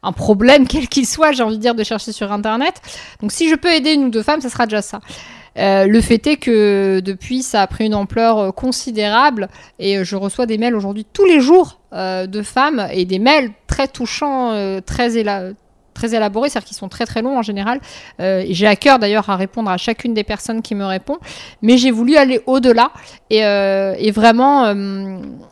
[0.04, 2.82] un problème quel qu'il soit, j'ai envie de dire, de chercher sur Internet.
[3.22, 5.00] Donc si je peux aider une ou deux femmes, ça sera déjà ça.
[5.58, 9.48] Euh, le fait est que depuis, ça a pris une ampleur euh, considérable
[9.80, 13.52] et euh, je reçois des mails aujourd'hui tous les jours de femmes et des mails
[13.68, 14.52] très touchants,
[14.86, 15.24] très,
[15.94, 17.80] très élaborés, c'est-à-dire qu'ils sont très très longs en général.
[18.20, 21.22] et j'ai à cœur d'ailleurs à répondre à chacune des personnes qui me répondent,
[21.62, 22.92] mais j'ai voulu aller au-delà
[23.30, 24.76] et, vraiment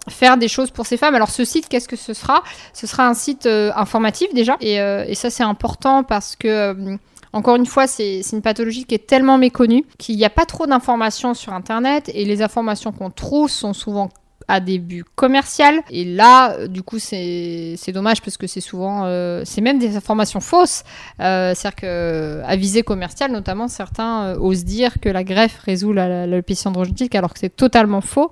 [0.10, 1.16] faire des choses pour ces femmes.
[1.16, 2.44] Alors ce site, qu'est-ce que ce sera?
[2.74, 6.98] Ce sera un site informatif déjà, et, et ça c'est important parce que
[7.34, 10.68] encore une fois, c'est une pathologie qui est tellement méconnue qu'il n'y a pas trop
[10.68, 14.10] d'informations sur Internet et les informations qu'on trouve sont souvent
[14.48, 15.54] à des buts commerciaux.
[15.90, 19.96] Et là, euh, du coup, c'est dommage parce que c'est souvent, euh, c'est même des
[19.96, 20.84] informations fausses.
[21.20, 26.68] Euh, C'est-à-dire qu'à visée commerciale, notamment, certains euh, osent dire que la greffe résout l'alopécie
[26.68, 28.32] androgénique alors que c'est totalement faux.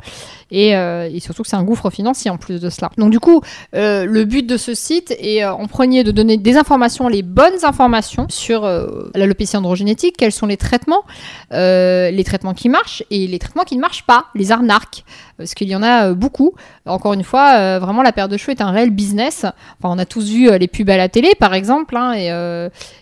[0.50, 2.90] Et, euh, surtout que c'est un gouffre financier en plus de cela.
[2.98, 3.42] Donc du coup,
[3.76, 7.64] euh, le but de ce site est en premier de donner des informations, les bonnes
[7.64, 8.68] informations sur
[9.14, 11.04] l'alopécie androgénétique, quels sont les traitements,
[11.52, 15.04] les traitements qui marchent et les traitements qui ne marchent pas, les arnaques
[15.42, 16.54] parce qu'il y en a euh, beaucoup.
[16.86, 19.46] Encore une fois, euh, vraiment la paire de cheveux est un réel business.
[19.80, 22.30] Enfin, on a tous vu euh, les pubs à la télé, par exemple, hein, et,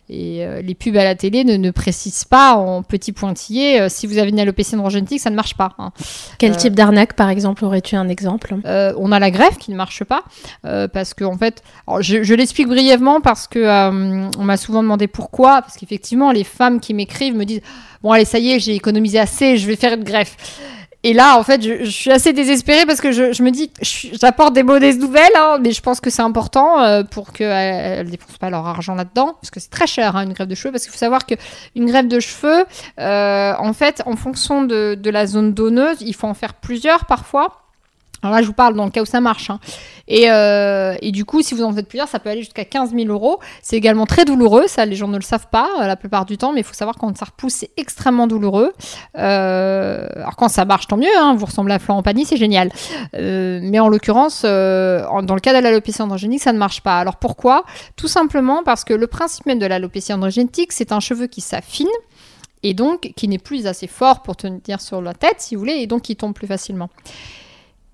[0.10, 4.18] et les pubs à la télé ne, ne précisent pas en petit pointillé si vous
[4.18, 5.74] avez une alopécie androgénique, ça ne marche pas.
[5.78, 5.92] Hein.
[6.38, 8.56] Quel type d'arnaque, par exemple, aurais-tu un exemple?
[8.66, 10.24] On a la greffe qui ne marche pas
[10.62, 11.62] parce que en fait,
[12.00, 13.90] je, je l'explique brièvement parce que
[14.38, 17.62] on m'a souvent demandé pourquoi, parce qu'effectivement, les femmes qui m'écrivent me disent
[18.02, 20.38] bon allez ça y est, j'ai économisé assez, je vais faire une greffe.
[21.04, 24.64] Et là, en fait, je, suis assez désespérée parce que je, me dis, j'apporte des
[24.64, 28.50] mauvaises nouvelles, hein, mais je pense que c'est important euh, pour qu'elles ne dépensent pas
[28.50, 30.92] leur argent là-dedans, parce que c'est très cher hein, une greffe de cheveux, parce qu'il
[30.92, 32.66] faut savoir qu'une greffe de cheveux,
[33.00, 37.69] euh, en fait, en fonction de la zone donneuse, il faut en faire plusieurs parfois.
[38.22, 39.50] Alors là, je vous parle dans le cas où ça marche.
[39.50, 39.60] Hein.
[40.08, 42.94] Et, euh, et, du coup, si vous en faites plusieurs, ça peut aller jusqu'à 15
[42.94, 43.40] 000 euros.
[43.62, 44.68] C'est également très douloureux.
[44.68, 46.74] Ça, les gens ne le savent pas euh, la plupart du temps, mais il faut
[46.74, 48.74] savoir quand ça repousse, c'est extrêmement douloureux.
[49.18, 51.08] Euh, alors quand ça marche, tant mieux.
[51.18, 52.72] Hein, vous ressemblez à Florent Pagny, c'est génial.
[53.14, 57.00] Mais en l'occurrence, dans le cas de l'alopécie androgénique, ça ne marche pas.
[57.00, 57.64] Alors pourquoi?
[57.96, 61.88] Tout simplement parce que le principe même de l'alopécie androgénique, c'est un cheveu qui s'affine
[62.64, 65.76] et donc qui n'est plus assez fort pour tenir sur la tête, si vous voulez,
[65.76, 66.90] et donc qui tombe plus facilement.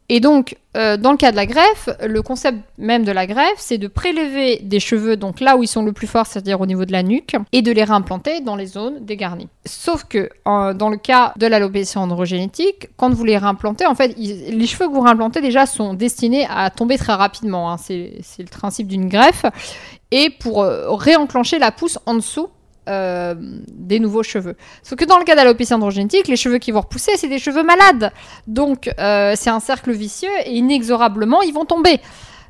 [0.08, 3.58] Et donc, euh, dans le cas de la greffe, le concept même de la greffe,
[3.58, 6.68] c'est de prélever des cheveux donc là où ils sont le plus forts, c'est-à-dire au
[6.68, 9.48] niveau de la nuque, et de les réimplanter dans les zones dégarnies.
[9.66, 14.68] Sauf que dans le cas de l'alopécie androgénétique, quand vous les réimplantez, en fait, les
[14.68, 17.72] cheveux que vous réimplantez déjà sont destinés à tomber très rapidement.
[17.72, 17.78] Hein.
[17.78, 19.46] C'est le principe d'une greffe.
[20.12, 22.50] Et pour euh, réenclencher la pousse en dessous,
[22.88, 24.56] euh, des nouveaux cheveux.
[24.84, 27.64] Sauf que dans le cas d'alopécie androgénique, les cheveux qui vont repousser, c'est des cheveux
[27.64, 28.12] malades.
[28.48, 32.00] Donc euh, c'est un cercle vicieux et inexorablement, ils vont tomber.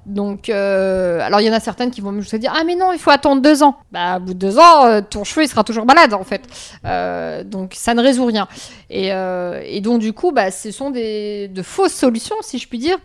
[0.06, 2.91] Donc, euh, alors il y en a certaines qui vont me dire Ah, mais non,
[2.93, 3.76] il faut attendre deux ans.
[3.91, 6.43] Bah, au bout de deux ans, euh, ton cheveu il sera toujours malade en fait.
[6.86, 8.47] Euh, donc, ça ne résout rien.
[8.89, 12.97] Et, donc, du coup, bah, ce sont des, de fausses solutions, si je puis dire,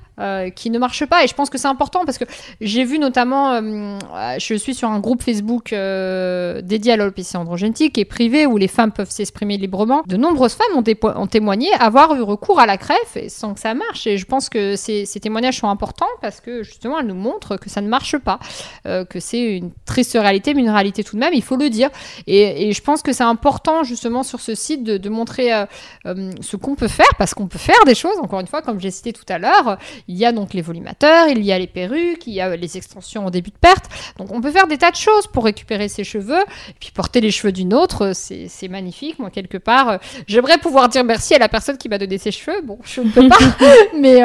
[0.54, 1.24] qui ne marchent pas.
[1.24, 2.24] Et je pense que c'est important parce que
[2.60, 8.46] j'ai vu notamment, je suis sur un groupe Facebook dédié à l'alopécie androgénique et privé
[8.46, 10.02] où les femmes peuvent s'exprimer librement.
[10.06, 14.06] De nombreuses femmes ont, témoigné avoir eu recours à la crève sans que ça marche.
[14.06, 17.70] Et je pense que ces témoignages sont importants parce que justement, elle nous montre que
[17.70, 18.38] ça ne marche pas,
[18.86, 21.70] euh, que c'est une triste réalité, mais une réalité tout de même, il faut le
[21.70, 21.90] dire.
[22.26, 25.66] Et, et je pense que c'est important justement sur ce site de, de montrer euh,
[26.06, 28.80] euh, ce qu'on peut faire, parce qu'on peut faire des choses, encore une fois, comme
[28.80, 29.78] j'ai cité tout à l'heure,
[30.08, 32.76] il y a donc les volumateurs, il y a les perruques, il y a les
[32.76, 33.86] extensions au début de perte,
[34.18, 37.20] donc on peut faire des tas de choses pour récupérer ses cheveux, et puis porter
[37.20, 41.48] les cheveux d'une autre, c'est magnifique, moi quelque part, j'aimerais pouvoir dire merci à la
[41.48, 43.36] personne qui m'a donné ses cheveux, bon, je ne peux pas,
[43.96, 44.22] mais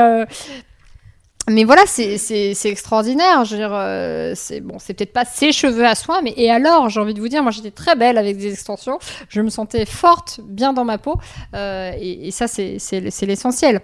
[1.47, 3.45] mais voilà, c'est extraordinaire.
[3.45, 6.99] Je euh, c'est bon, c'est peut-être pas ses cheveux à soi, mais et alors, j'ai
[6.99, 8.97] envie de vous dire, moi j'étais très belle avec des extensions.
[9.29, 11.15] Je me sentais forte, bien dans ma peau,
[11.53, 12.79] euh, et, et, ça c'est
[13.21, 13.81] l'essentiel.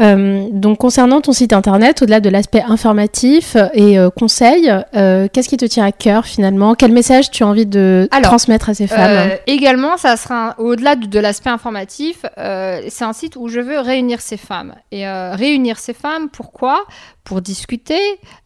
[0.00, 5.48] Euh, donc concernant ton site internet, au-delà de l'aspect informatif et euh, conseil, euh, qu'est-ce
[5.48, 6.74] qui te tient à cœur finalement?
[6.74, 9.10] Quel message tu as envie de Alors, transmettre à ces femmes?
[9.10, 13.60] euh, Également, ça sera au-delà de, de l'aspect informatif, euh, c'est un site où je
[13.60, 14.74] veux réunir ces femmes.
[14.92, 16.84] Et réunir ces femmes, pourquoi?
[17.24, 18.00] Pour discuter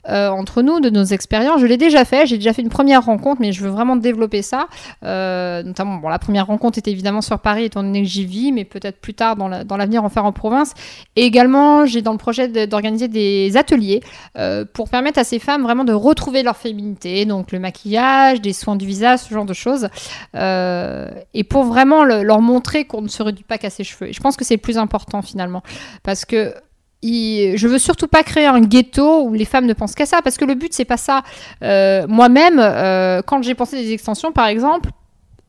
[0.08, 1.60] euh, entre nous de nos expériences.
[1.60, 4.42] Je l'ai déjà fait, j'ai déjà fait une première rencontre, mais je veux vraiment développer
[4.42, 4.66] ça.
[5.02, 8.52] Euh, notamment, bon, la première rencontre était évidemment sur Paris, étant donné que j'y vis,
[8.52, 10.74] mais peut-être plus tard dans l'avenir la, en faire en province.
[11.16, 14.00] Et également, j'ai dans le projet d'organiser des ateliers
[14.36, 18.52] euh, pour permettre à ces femmes vraiment de retrouver leur féminité, donc le maquillage, des
[18.52, 19.88] soins du visage, ce genre de choses.
[20.34, 24.10] Et pour vraiment le, leur montrer qu'on ne se réduit pas qu'à ses cheveux.
[24.10, 25.62] Et je pense que c'est le plus important finalement.
[26.02, 26.54] Parce que
[27.02, 30.36] je veux surtout pas créer un ghetto où les femmes ne pensent qu'à ça, parce
[30.36, 31.22] que le but c'est pas ça.
[31.62, 34.90] Euh, Moi-même, euh, quand j'ai pensé des extensions, par exemple,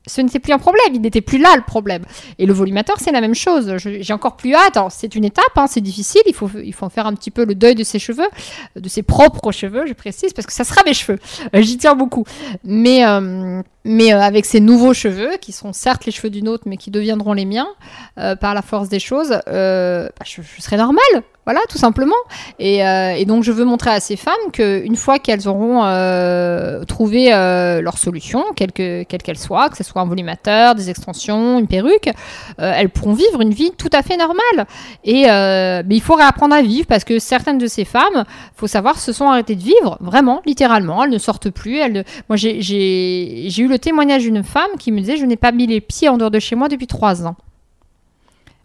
[0.05, 2.05] ce n'était plus un problème, il n'était plus là le problème.
[2.39, 3.75] Et le volumateur, c'est la même chose.
[3.77, 4.77] J'ai encore plus hâte.
[4.89, 6.21] C'est une étape, hein, c'est difficile.
[6.27, 8.27] Il faut, il faut faire un petit peu le deuil de ses cheveux,
[8.77, 11.19] de ses propres cheveux, je précise, parce que ça sera mes cheveux.
[11.53, 12.23] Euh, J'y tiens beaucoup.
[12.63, 13.01] Mais,
[13.83, 17.33] mais avec ces nouveaux cheveux, qui sont certes les cheveux d'une autre, mais qui deviendront
[17.33, 17.67] les miens
[18.15, 21.23] par la force des choses, bah, je, je, serai normale.
[21.47, 22.17] Voilà, tout simplement.
[22.59, 26.83] Et, euh, et, donc, je veux montrer à ces femmes qu'une fois qu'elles auront euh,
[26.83, 31.57] trouvé euh, leur solution, quelle qu'elle qu soit, que ce soit un volumateur, des extensions,
[31.57, 32.09] une perruque,
[32.57, 34.67] elles pourront vivre une vie tout à fait normale.
[35.05, 35.23] Et
[35.87, 38.25] mais il faut réapprendre à vivre parce que certaines de ces femmes,
[38.57, 41.05] faut savoir, se sont arrêtées de vivre, vraiment, littéralement.
[41.05, 41.77] Elles ne sortent plus.
[41.77, 42.03] Elles ne...
[42.27, 45.79] Moi, j'ai eu le témoignage d'une femme qui me disait Je n'ai pas mis les
[45.79, 47.37] pieds en dehors de chez moi depuis trois ans.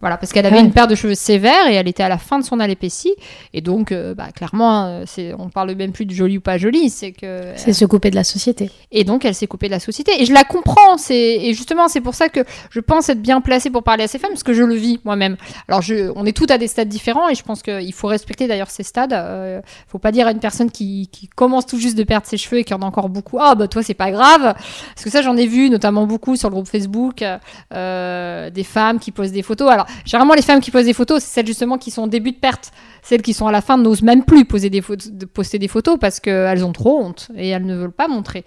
[0.03, 0.64] Voilà, parce qu'elle avait ouais.
[0.64, 3.14] une paire de cheveux sévère et elle était à la fin de son alépécie.
[3.55, 6.59] Et donc, euh, bah, clairement, euh, c'est, on parle même plus de joli ou pas
[6.59, 7.53] joli, c'est que.
[7.55, 8.72] C'est se couper de la société.
[8.90, 10.20] Et donc, elle s'est coupée de la société.
[10.20, 10.98] Et je la comprends.
[10.98, 12.40] C'est, et justement, c'est pour ça que
[12.70, 14.98] je pense être bien placée pour parler à ces femmes, parce que je le vis
[15.05, 15.36] moi-même.
[15.68, 18.48] Alors, je, on est toutes à des stades différents et je pense qu'il faut respecter
[18.48, 19.12] d'ailleurs ces stades.
[19.12, 22.38] Euh, faut pas dire à une personne qui, qui, commence tout juste de perdre ses
[22.38, 24.42] cheveux et qui en a encore beaucoup, ah, bah, toi, c'est pas grave.
[24.42, 27.24] Parce que ça, j'en ai vu notamment beaucoup sur le groupe Facebook,
[27.72, 29.70] euh, des femmes qui posent des photos.
[29.70, 32.32] Alors, Généralement, les femmes qui posent des photos, c'est celles justement qui sont au début
[32.32, 32.72] de perte.
[33.03, 35.99] Celles qui sont à la fin n'osent même plus poser des de poster des photos
[36.01, 38.45] parce qu'elles ont trop honte et elles ne veulent pas montrer,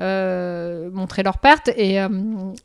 [0.00, 1.70] euh, montrer leur perte.
[1.76, 2.08] Et, euh,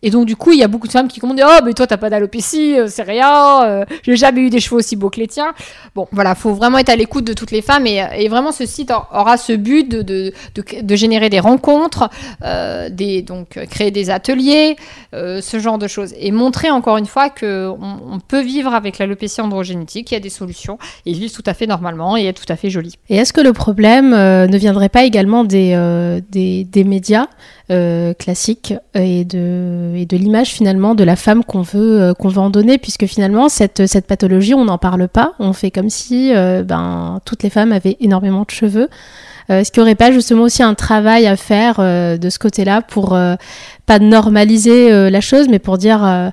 [0.02, 1.88] et, donc, du coup, il y a beaucoup de femmes qui commandent Oh, mais toi,
[1.88, 5.28] t'as pas d'alopécie, c'est rien, euh, j'ai jamais eu des cheveux aussi beaux que les
[5.28, 5.54] tiens.
[5.96, 8.92] Bon, voilà, faut vraiment être à l'écoute de toutes les femmes et, vraiment, ce site
[8.92, 10.34] aura ce but de, de,
[10.82, 12.10] de, générer des rencontres,
[12.44, 14.76] euh, des, donc créer des ateliers,
[15.14, 16.14] ce genre de choses.
[16.20, 20.22] Et montrer encore une fois qu'on on peut vivre avec l'alopécie androgénétique, il y a
[20.22, 22.96] des solutions, et ils vivent tout à fait normalement et est tout à fait joli.
[23.10, 27.16] Et est-ce que le problème euh, ne viendrait pas également des, euh, des, des, médias
[27.72, 33.05] euh, classiques et de, l'image finalement de la femme qu'on veut, veut en donner, puisque
[33.05, 37.72] finalement cette, pathologie, on n'en parle pas, on fait comme si ben, toutes les femmes
[37.72, 38.89] avaient énormément de cheveux.
[39.49, 43.18] Est-ce qu'il n'y aurait pas justement aussi un travail à faire de ce côté-là pour
[43.86, 46.32] pas normaliser la chose, mais pour dire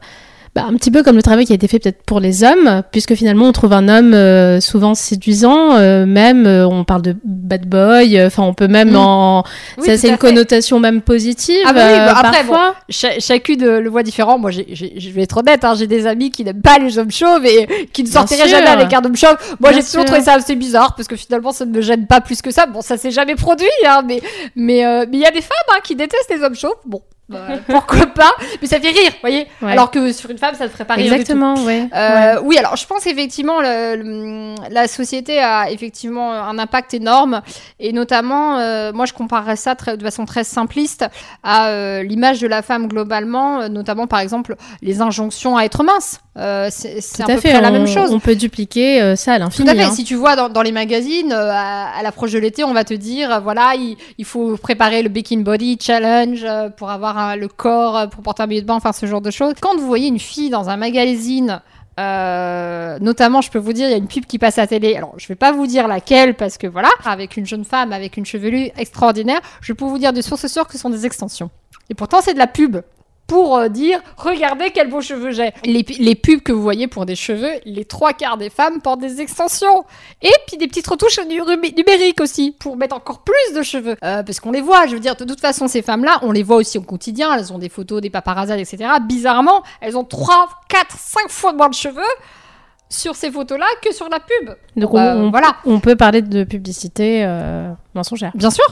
[0.55, 2.83] bah, un petit peu comme le travail qui a été fait peut-être pour les hommes,
[2.93, 7.17] puisque finalement on trouve un homme euh, souvent séduisant, euh, même euh, on parle de
[7.25, 8.97] bad boy, enfin on peut même mmh.
[8.97, 9.45] en,
[9.79, 10.19] oui, ça c'est une fait.
[10.21, 11.59] connotation même positive.
[11.67, 12.57] Ah bah oui, bah après bon,
[12.89, 14.39] ch chacune le voit différent.
[14.39, 17.45] Moi, je vais être honnête, hein, j'ai des amis qui n'aiment pas les hommes chauves
[17.45, 19.37] et qui ne sortiraient jamais avec un homme chauve.
[19.59, 22.21] Moi, j'ai toujours trouvé ça assez bizarre parce que finalement ça ne me gêne pas
[22.21, 22.67] plus que ça.
[22.67, 24.23] Bon, ça s'est jamais produit, hein, mais
[24.55, 24.79] mais
[25.13, 26.79] il y a des femmes hein, qui détestent les hommes chauves.
[26.87, 29.73] Bon, bah, pourquoi pas Mais ça fait rire, vous voyez ouais.
[29.73, 31.67] Alors que sur une femme, ça ne ferait pas rire Exactement, du tout.
[31.67, 31.89] Ouais.
[31.95, 32.41] Euh, ouais.
[32.45, 37.41] Oui, alors je pense effectivement le, le, la société a effectivement un impact énorme
[37.81, 41.07] et notamment, euh, moi je comparerais ça très, de façon très simpliste
[41.43, 45.83] à euh, l'image de la femme globalement, euh, notamment par exemple les injonctions à être
[45.83, 46.21] mince.
[46.37, 47.51] Euh, c'est à, peu fait.
[47.51, 48.13] près on, la même chose.
[48.13, 49.67] On peut dupliquer euh, ça à l'infini.
[49.67, 49.85] Tout à fait.
[49.85, 49.93] Hein.
[49.93, 52.85] Si tu vois dans, dans les magazines, euh, à, à l'approche de l'été, on va
[52.85, 56.45] te dire, voilà, il, il, faut préparer le Baking Body Challenge
[56.77, 59.31] pour avoir un, le corps, pour porter un maillot de bain, enfin ce genre de
[59.31, 59.55] choses.
[59.61, 61.61] Quand vous voyez une fille dans un magazine
[62.01, 64.67] euh, notamment, je peux vous dire, il y a une pub qui passe à la
[64.67, 64.97] télé.
[64.97, 68.17] Alors, je vais pas vous dire laquelle parce que voilà, avec une jeune femme avec
[68.17, 71.51] une chevelure extraordinaire, je peux vous dire de source sûre que ce sont des extensions.
[71.91, 72.79] Et pourtant, c'est de la pub
[73.27, 75.53] pour euh, dire regardez quels beaux cheveux j'ai.
[75.65, 79.01] Les, les, pubs que vous voyez pour des cheveux, les trois quarts des femmes portent
[79.01, 79.85] des extensions.
[80.23, 83.97] Et puis des petites retouches numériques aussi pour mettre encore plus de cheveux.
[84.05, 86.43] Euh, parce qu'on les voit, je veux dire, de toute façon, ces femmes-là, on les
[86.43, 87.35] voit aussi au quotidien.
[87.37, 88.85] Elles ont des photos, des paparazzades, etc.
[89.07, 92.03] Bizarrement, elles ont 3, 4, 5 fois moins de cheveux
[92.89, 94.55] sur ces photos-là que sur la pub.
[94.77, 95.57] Donc on, euh, on, voilà.
[95.65, 98.33] on peut parler de publicité euh, mensongère.
[98.35, 98.65] Bien sûr.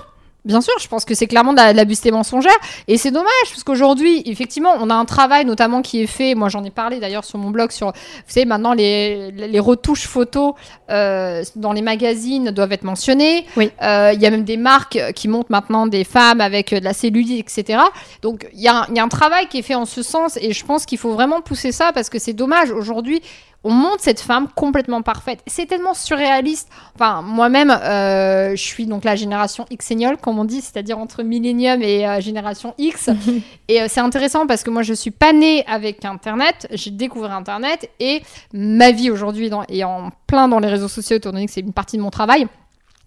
[0.44, 2.56] Bien sûr, je pense que c'est clairement de la, de la bustée mensongère.
[2.88, 6.34] Et c'est dommage, parce qu'aujourd'hui, effectivement, on a un travail notamment qui est fait.
[6.34, 7.70] Moi, j'en ai parlé d'ailleurs sur mon blog.
[7.70, 7.92] Sur, vous
[8.26, 10.54] savez, maintenant, les, les retouches photos
[10.90, 13.46] euh, dans les magazines doivent être mentionnées.
[13.56, 13.70] Oui.
[13.82, 16.92] Euh, il y a même des marques qui montrent maintenant des femmes avec de la
[16.92, 17.78] cellulite, etc.
[18.20, 20.36] Donc, il y, il y a un travail qui est fait en ce sens.
[20.40, 22.72] Et je pense qu'il faut vraiment pousser ça, parce que c'est dommage.
[22.72, 23.22] Aujourd'hui,
[23.64, 25.40] on montre cette femme complètement parfaite.
[25.46, 26.68] C'est tellement surréaliste.
[26.94, 31.82] Enfin, moi-même, euh, je suis donc la génération Xenial, comme on dit, c'est-à-dire entre Millennium
[31.82, 33.10] et euh, génération X.
[33.68, 36.66] et euh, c'est intéressant parce que moi, je suis pas née avec Internet.
[36.72, 41.30] J'ai découvert Internet et ma vie aujourd'hui est en plein dans les réseaux sociaux, étant
[41.30, 42.46] donné que c'est une partie de mon travail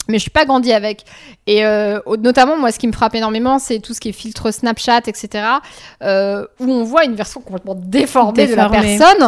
[0.08, 1.04] mais je suis pas grandi avec.
[1.48, 4.52] Et euh, notamment, moi, ce qui me frappe énormément, c'est tout ce qui est filtre
[4.52, 5.46] Snapchat, etc.,
[6.04, 8.70] euh, où on voit une version complètement déformée, Déformé, de la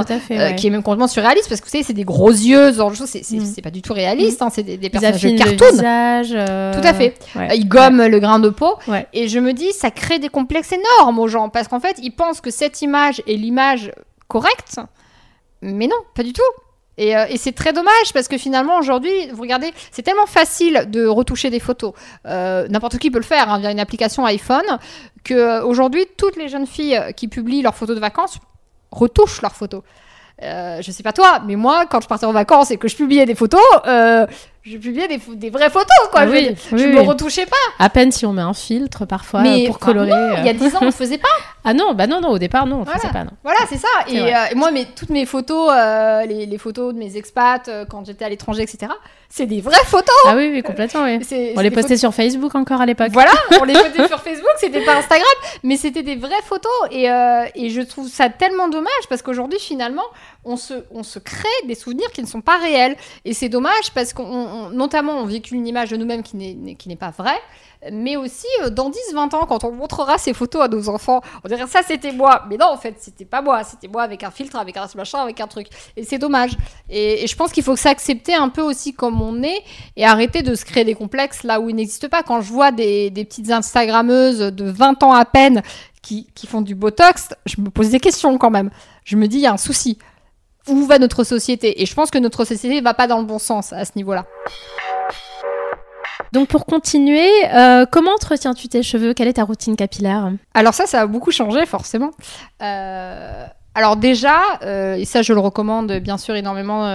[0.05, 2.30] personne, fait, euh, qui est même complètement surréaliste, parce que vous savez, c'est des gros
[2.30, 3.61] yeux, ce genre de choses, c'est Mm.
[3.63, 5.71] pas du tout réaliste, hein, c'est des, des personnages de cartoon.
[5.71, 7.15] visage, Tout à fait.
[7.36, 7.57] ouais.
[7.57, 8.75] Ils gomment le grain de peau.
[9.13, 12.11] Et je me dis, ça crée des complexes énormes aux gens, parce qu'en fait, ils
[12.11, 13.91] pensent que cette image est l'image
[14.28, 14.78] correcte,
[15.61, 16.41] mais non, pas du tout.
[16.98, 20.86] Et, euh, et c'est très dommage parce que finalement aujourd'hui, vous regardez, c'est tellement facile
[20.89, 21.93] de retoucher des photos.
[22.26, 24.80] Euh, N'importe qui peut le faire hein, via une application iPhone
[25.24, 28.39] que euh, aujourd'hui toutes les jeunes filles qui publient leurs photos de vacances
[28.91, 29.84] retouchent leurs photos.
[30.43, 32.95] Euh, je sais pas toi, mais moi, quand je partais en vacances et que je
[32.95, 34.28] publiais des photos, euh,
[34.70, 36.22] je publiais des, des vraies photos, quoi.
[36.22, 37.55] Ah je oui, je oui, me retouchais pas.
[37.80, 40.09] À peine si on met un filtre parfois mais pour colorer.
[40.09, 40.53] non, il y a euh.
[40.53, 41.28] 10 ans, on le faisait pas.
[41.70, 42.97] Ah non, bah non, non, au départ, non, on Voilà.
[42.97, 43.32] faisait pas, non.
[43.43, 43.89] Voilà, c'est ça.
[44.07, 47.68] Et, euh, et moi, mes, toutes mes photos, euh, les, les photos de mes expats
[47.68, 48.89] euh, quand j'étais à l'étranger, etc.,
[49.30, 50.15] c'est des vraies photos.
[50.26, 51.20] Ah oui, oui, complètement, oui.
[51.57, 53.09] On les postait sur Facebook encore à l'époque.
[53.11, 55.28] Voilà, on les postait sur Facebook, c'était pas Instagram,
[55.63, 56.72] mais c'était des vraies photos.
[56.91, 60.05] Et, euh, et je trouve ça tellement dommage parce qu'aujourd'hui, finalement,
[60.48, 62.95] on se, on se crée des souvenirs qui ne sont pas réels.
[63.26, 66.95] Et c'est dommage parce qu'on, on- notamment, on véhicule une image de nous-mêmes qui n'est,
[66.95, 67.39] pas vraie.
[67.91, 71.48] Mais aussi, euh, dans 10-20 ans, quand on montrera ces photos à nos enfants, on
[71.48, 72.45] dirait ça c'était moi.
[72.50, 73.64] Mais non, en fait, c'était pas moi.
[73.64, 75.68] C'était moi avec un filtre, avec un machin, avec un truc.
[75.95, 76.58] Et c'est dommage.
[76.89, 79.62] Et, je pense qu'il faut s'accepter un peu aussi comme on est
[79.95, 82.24] et arrêter de se créer des complexes là où ils n'existent pas.
[82.24, 85.62] Quand je vois des, des petites Instagrammeuses de 20 ans à peine
[86.02, 88.72] qui, qui font du Botox, je me pose des questions quand même.
[89.04, 89.98] Je me dis, il y a un souci.
[90.68, 93.39] Où va notre société Et je pense que notre société va pas dans le bon
[93.39, 94.26] sens à ce niveau-là.
[96.34, 99.13] Donc pour continuer, euh, comment entretiens-tu tes cheveux?
[99.13, 100.32] Quelle est ta routine capillaire?
[100.53, 102.11] Alors ça, ça a beaucoup changé forcément.
[102.61, 103.45] Euh,
[103.76, 106.86] alors déjà, euh, et ça je le recommande bien sûr énormément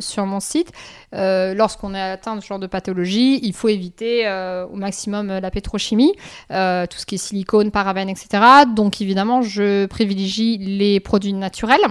[0.00, 0.72] sur mon site,
[1.12, 4.26] lorsqu'on est atteint de ce genre de pathologie, il faut éviter
[4.72, 6.12] au maximum la pétrochimie,
[6.48, 8.42] tout ce qui est silicone, parabènes, etc.
[8.74, 11.82] Donc évidemment, je privilégie les produits naturels.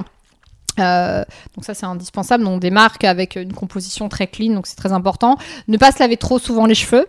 [0.79, 1.23] Euh,
[1.55, 4.91] donc ça c'est indispensable, donc des marques avec une composition très clean, donc c'est très
[4.91, 5.37] important.
[5.67, 7.07] Ne pas se laver trop souvent les cheveux.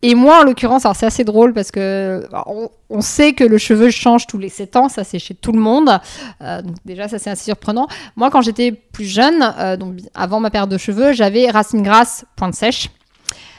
[0.00, 2.24] Et moi, en l'occurrence, alors c'est assez drôle parce que
[2.88, 5.58] on, sait que le cheveu change tous les 7 ans, ça c'est chez tout le
[5.58, 5.90] monde.
[6.40, 7.88] Euh, donc déjà, ça c'est assez surprenant.
[8.14, 12.24] Moi, quand j'étais plus jeune, euh, donc avant ma perte de cheveux, j'avais racine grasse,
[12.36, 12.90] pointe sèche.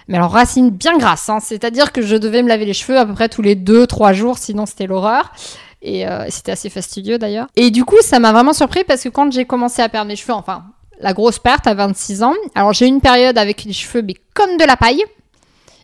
[0.09, 3.05] Mais alors racine bien grasse, hein, c'est-à-dire que je devais me laver les cheveux à
[3.05, 5.31] peu près tous les 2-3 jours, sinon c'était l'horreur.
[5.83, 7.47] Et euh, c'était assez fastidieux d'ailleurs.
[7.55, 10.15] Et du coup, ça m'a vraiment surpris parce que quand j'ai commencé à perdre mes
[10.15, 10.63] cheveux, enfin
[10.99, 14.15] la grosse perte à 26 ans, alors j'ai eu une période avec les cheveux mais
[14.33, 15.03] comme de la paille.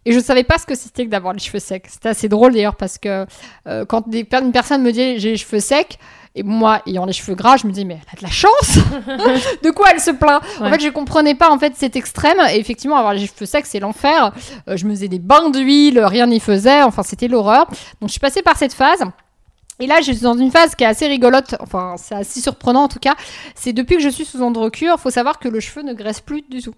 [0.06, 1.86] Et je savais pas ce que c'était que d'avoir les cheveux secs.
[1.88, 3.28] C'était assez drôle d'ailleurs parce que
[3.68, 6.00] euh, quand des, une personne me dit j'ai les cheveux secs,
[6.36, 8.76] et moi ayant les cheveux gras, je me dis mais elle a de la chance
[9.64, 12.38] De quoi elle se plaint En fait, je comprenais pas en fait cet extrême.
[12.52, 14.34] Et effectivement, avoir les cheveux secs, c'est l'enfer.
[14.68, 16.84] Euh, je me faisais des bains d'huile, rien n'y faisait.
[16.84, 17.68] Enfin, c'était l'horreur.
[18.02, 19.04] Donc, je suis passée par cette phase.
[19.80, 22.84] Et là, je suis dans une phase qui est assez rigolote, enfin, c'est assez surprenant
[22.84, 23.16] en tout cas.
[23.56, 26.44] C'est depuis que je suis sous androcure, faut savoir que le cheveu ne graisse plus
[26.50, 26.74] du tout.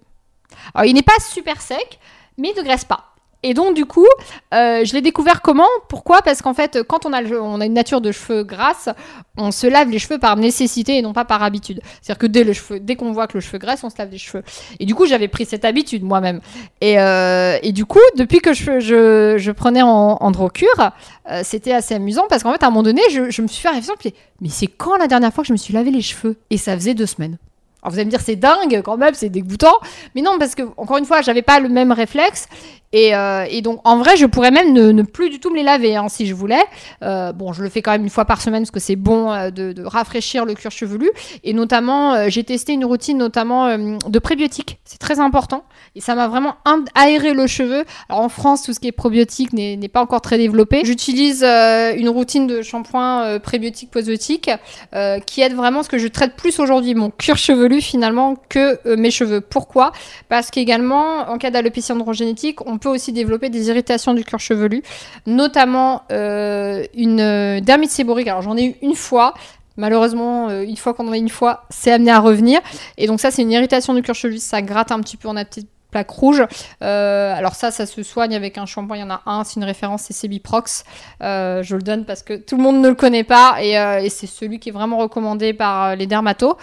[0.74, 2.00] Alors, il n'est pas super sec,
[2.40, 3.14] mais il ne graisse pas.
[3.44, 4.08] Et donc, du coup,
[4.54, 6.22] euh, je l'ai découvert comment Pourquoi?
[6.22, 8.90] Parce qu'en fait, quand on a, on a une nature de cheveux grasse,
[9.38, 11.82] on se lave les cheveux par nécessité et non pas par habitude.
[12.02, 14.10] C'est-à-dire que dès, le cheveu, dès qu'on voit que le cheveu graisse, on se lave
[14.10, 14.44] les cheveux.
[14.80, 16.42] Et du coup, j'avais pris cette habitude moi-même.
[16.82, 20.92] Et, euh, du coup, depuis que je, je, prenais en, androcure,
[21.30, 23.62] euh, c'était assez amusant parce qu'en fait, à un moment donné, je, je me suis
[23.62, 23.94] fait réflexion.
[24.42, 26.38] Mais c'est quand la dernière fois que je me suis lavé les cheveux?
[26.50, 27.38] Et ça faisait deux semaines.
[27.84, 29.76] Alors vous allez me dire c'est dingue quand même, c'est dégoûtant,
[30.16, 32.48] mais non parce que encore une fois j'avais pas le même réflexe
[32.94, 35.96] et, euh, donc en vrai je pourrais même ne, plus du tout me les laver
[35.96, 36.64] hein, si je voulais.
[37.04, 39.32] Euh, bon je le fais quand même une fois par semaine parce que c'est bon
[39.32, 41.12] euh, de, rafraîchir le cuir chevelu
[41.44, 45.64] et notamment j'ai testé une routine notamment de prébiotiques, c'est très important
[45.96, 46.56] et ça m'a vraiment
[46.96, 47.84] aéré le cheveu.
[48.10, 50.82] Alors en France tout ce qui est probiotique n'est pas encore très développé.
[50.84, 54.50] J'utilise une routine de shampoing prébiotique postbiotique
[54.94, 58.80] euh, qui aide vraiment ce que je traite plus aujourd'hui mon cuir chevelu finalement que
[58.88, 59.42] euh, mes cheveux.
[59.42, 59.92] Pourquoi?
[60.30, 64.84] Parce qu'également en cas d'alopécie androgénétique, on peut aussi développer des irritations du cuir chevelu,
[65.26, 68.28] notamment euh, une euh, dermite séborique.
[68.28, 69.34] Alors j'en ai eu une fois.
[69.80, 72.60] Malheureusement, une fois qu'on en a une fois, c'est amené à revenir.
[72.98, 74.40] Et donc ça, c'est une irritation du cuir chevelu.
[74.40, 76.44] Ça gratte un petit peu, on a petite plaque rouge.
[76.82, 78.98] Euh, alors ça, ça se soigne avec un shampoing.
[78.98, 80.84] Il y en a un, c'est une référence, c'est Sebiprox.
[81.22, 84.28] Euh, je le donne parce que tout le monde ne le connaît pas et, c'est
[84.28, 86.56] celui qui est vraiment recommandé par les dermatos.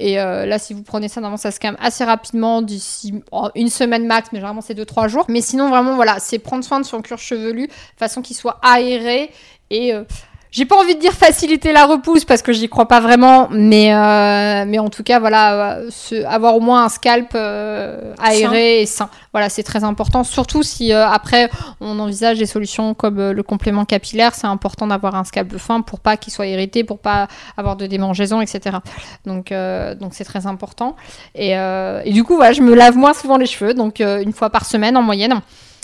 [0.00, 3.50] Et euh, là, si vous prenez ça, normalement, ça se calme assez rapidement, d'ici oh,
[3.54, 5.26] une semaine max, mais généralement c'est 2-3 jours.
[5.28, 9.30] Mais sinon, vraiment, voilà, c'est prendre soin de son cuir chevelu, façon qu'il soit aéré
[9.68, 10.04] et euh,
[10.50, 13.94] j'ai pas envie de dire faciliter la repousse parce que j'y crois pas vraiment, mais,
[13.94, 15.90] euh, mais en tout cas, voilà, euh,
[16.26, 19.10] avoir au moins un scalp euh, aéré et sain.
[19.32, 20.24] Voilà, c'est très important.
[20.24, 25.14] Surtout si euh, après on envisage des solutions comme le complément capillaire, c'est important d'avoir
[25.14, 28.78] un scalp fin pour pas qu'il soit irrité, pour pas avoir de démangeaisons, etc.
[29.26, 30.96] Donc, euh, donc c'est très important.
[31.34, 34.22] Et, euh, et du coup, voilà, je me lave moins souvent les cheveux, donc euh,
[34.22, 35.40] une fois par semaine en moyenne.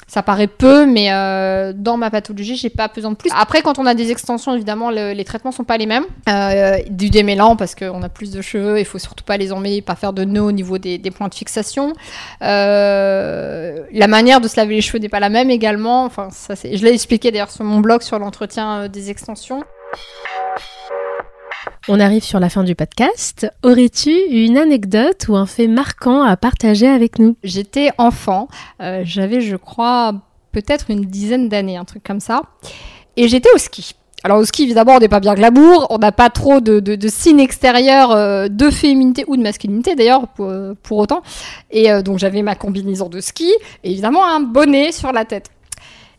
[0.07, 3.29] Ça paraît peu, mais euh, dans ma pathologie, j'ai pas besoin de plus.
[3.35, 6.05] Après, quand on a des extensions, évidemment, les traitements sont pas les mêmes.
[6.29, 9.83] Euh, du démêlant, parce qu'on a plus de cheveux, il faut surtout pas les emmêler,
[9.83, 11.93] pas faire de nœuds au niveau des, points de fixation.
[12.43, 16.05] Euh, la manière de se laver les cheveux n'est pas la même également.
[16.05, 19.65] Enfin, ça, je l'ai expliqué d'ailleurs sur mon blog sur l'entretien des extensions.
[21.89, 23.47] On arrive sur la fin du podcast.
[23.63, 27.37] Aurais-tu une anecdote ou un fait marquant à partager avec nous?
[27.45, 28.49] J'étais enfant,
[28.83, 30.13] euh, j'avais je crois
[30.51, 32.43] peut-être une dizaine d'années, un truc comme ça,
[33.17, 33.95] et j'étais au ski.
[34.25, 37.09] Alors au ski, évidemment, on n'est pas bien glamour, on n'a pas trop de, de,
[37.09, 41.23] signes extérieurs euh, de féminité ou de masculinité d'ailleurs pour, euh, pour, autant.
[41.71, 43.53] Et donc j'avais ma combinaison de ski
[43.85, 45.51] et évidemment un bonnet sur la tête.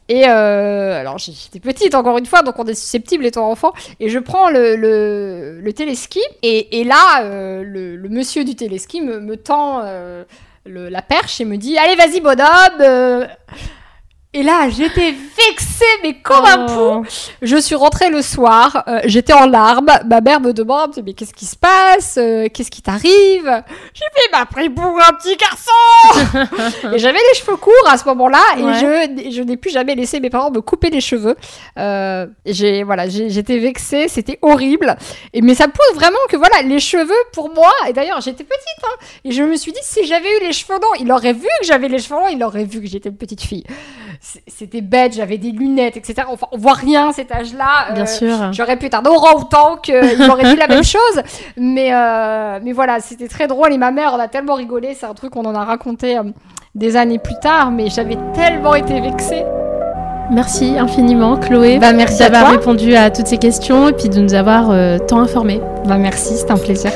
[0.10, 3.74] Et euh, alors j'étais petite encore une fois, donc on est susceptible étant enfant.
[4.00, 9.20] Et je prends le, le, téléski et, là euh, le, le, monsieur du téléski me,
[9.20, 10.24] me tend euh,
[10.66, 13.28] la perche et me dit allez vas-y bonhomme
[14.38, 17.02] et là, j'étais vexée, mais comme un oh.
[17.02, 17.10] pou.
[17.42, 19.90] Je suis rentrée le soir, euh, j'étais en larmes.
[20.06, 23.64] Ma mère me demande, mais qu'est-ce qui se passe euh, Qu'est-ce qui t'arrive?
[23.96, 26.46] J'ai fait, m'a pris pour un petit garçon
[26.94, 30.20] Et j'avais les cheveux courts à ce moment-là, et je, je n'ai plus jamais laissé
[30.20, 31.36] mes parents me couper les cheveux.
[31.80, 34.98] Euh, j'ai, voilà, j'étais vexée, c'était horrible.
[35.34, 38.84] Et, mais ça prouve vraiment que voilà, les cheveux, pour moi, et d'ailleurs, j'étais petite,
[38.84, 41.48] hein, et je me suis dit, si j'avais eu les cheveux longs, il aurait vu
[41.60, 43.64] que j'avais les cheveux longs, il aurait vu que j'étais une petite fille
[44.20, 46.24] c'était bête, j'avais des lunettes, etc.
[46.30, 47.94] Enfin, on voit rien à cet âge-là.
[47.94, 48.54] Bien euh, sûr.
[48.54, 51.22] J'aurais pu être un orang-outan qu'il aurait dit la même chose.
[51.56, 53.74] Mais, euh, mais voilà, c'était très drôle.
[53.74, 54.94] Et ma mère, on a tellement rigolé.
[54.94, 56.24] C'est un truc qu'on en a raconté euh,
[56.76, 57.72] des années plus tard.
[57.72, 59.44] Mais j'avais tellement été vexée.
[60.30, 64.34] Merci infiniment, Chloé, bah, merci d'avoir répondu à toutes ces questions et puis de nous
[64.34, 64.74] avoir
[65.08, 65.62] tant informés.
[65.86, 66.92] Bah, merci, c'était un plaisir.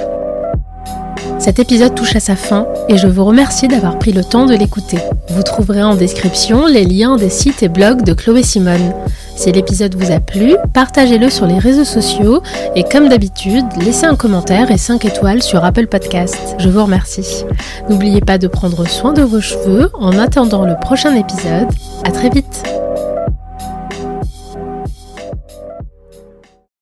[1.42, 4.54] Cet épisode touche à sa fin et je vous remercie d'avoir pris le temps de
[4.54, 5.00] l'écouter.
[5.30, 8.94] Vous trouverez en description les liens des sites et blogs de Chloé Simone.
[9.36, 12.44] Si l'épisode vous a plu, partagez-le sur les réseaux sociaux
[12.76, 16.38] et comme d'habitude, laissez un commentaire et 5 étoiles sur Apple Podcast.
[16.60, 17.44] Je vous remercie.
[17.89, 21.70] N'oubliez pas de prendre soin de vos cheveux en attendant le prochain épisode.
[22.06, 22.64] À très vite.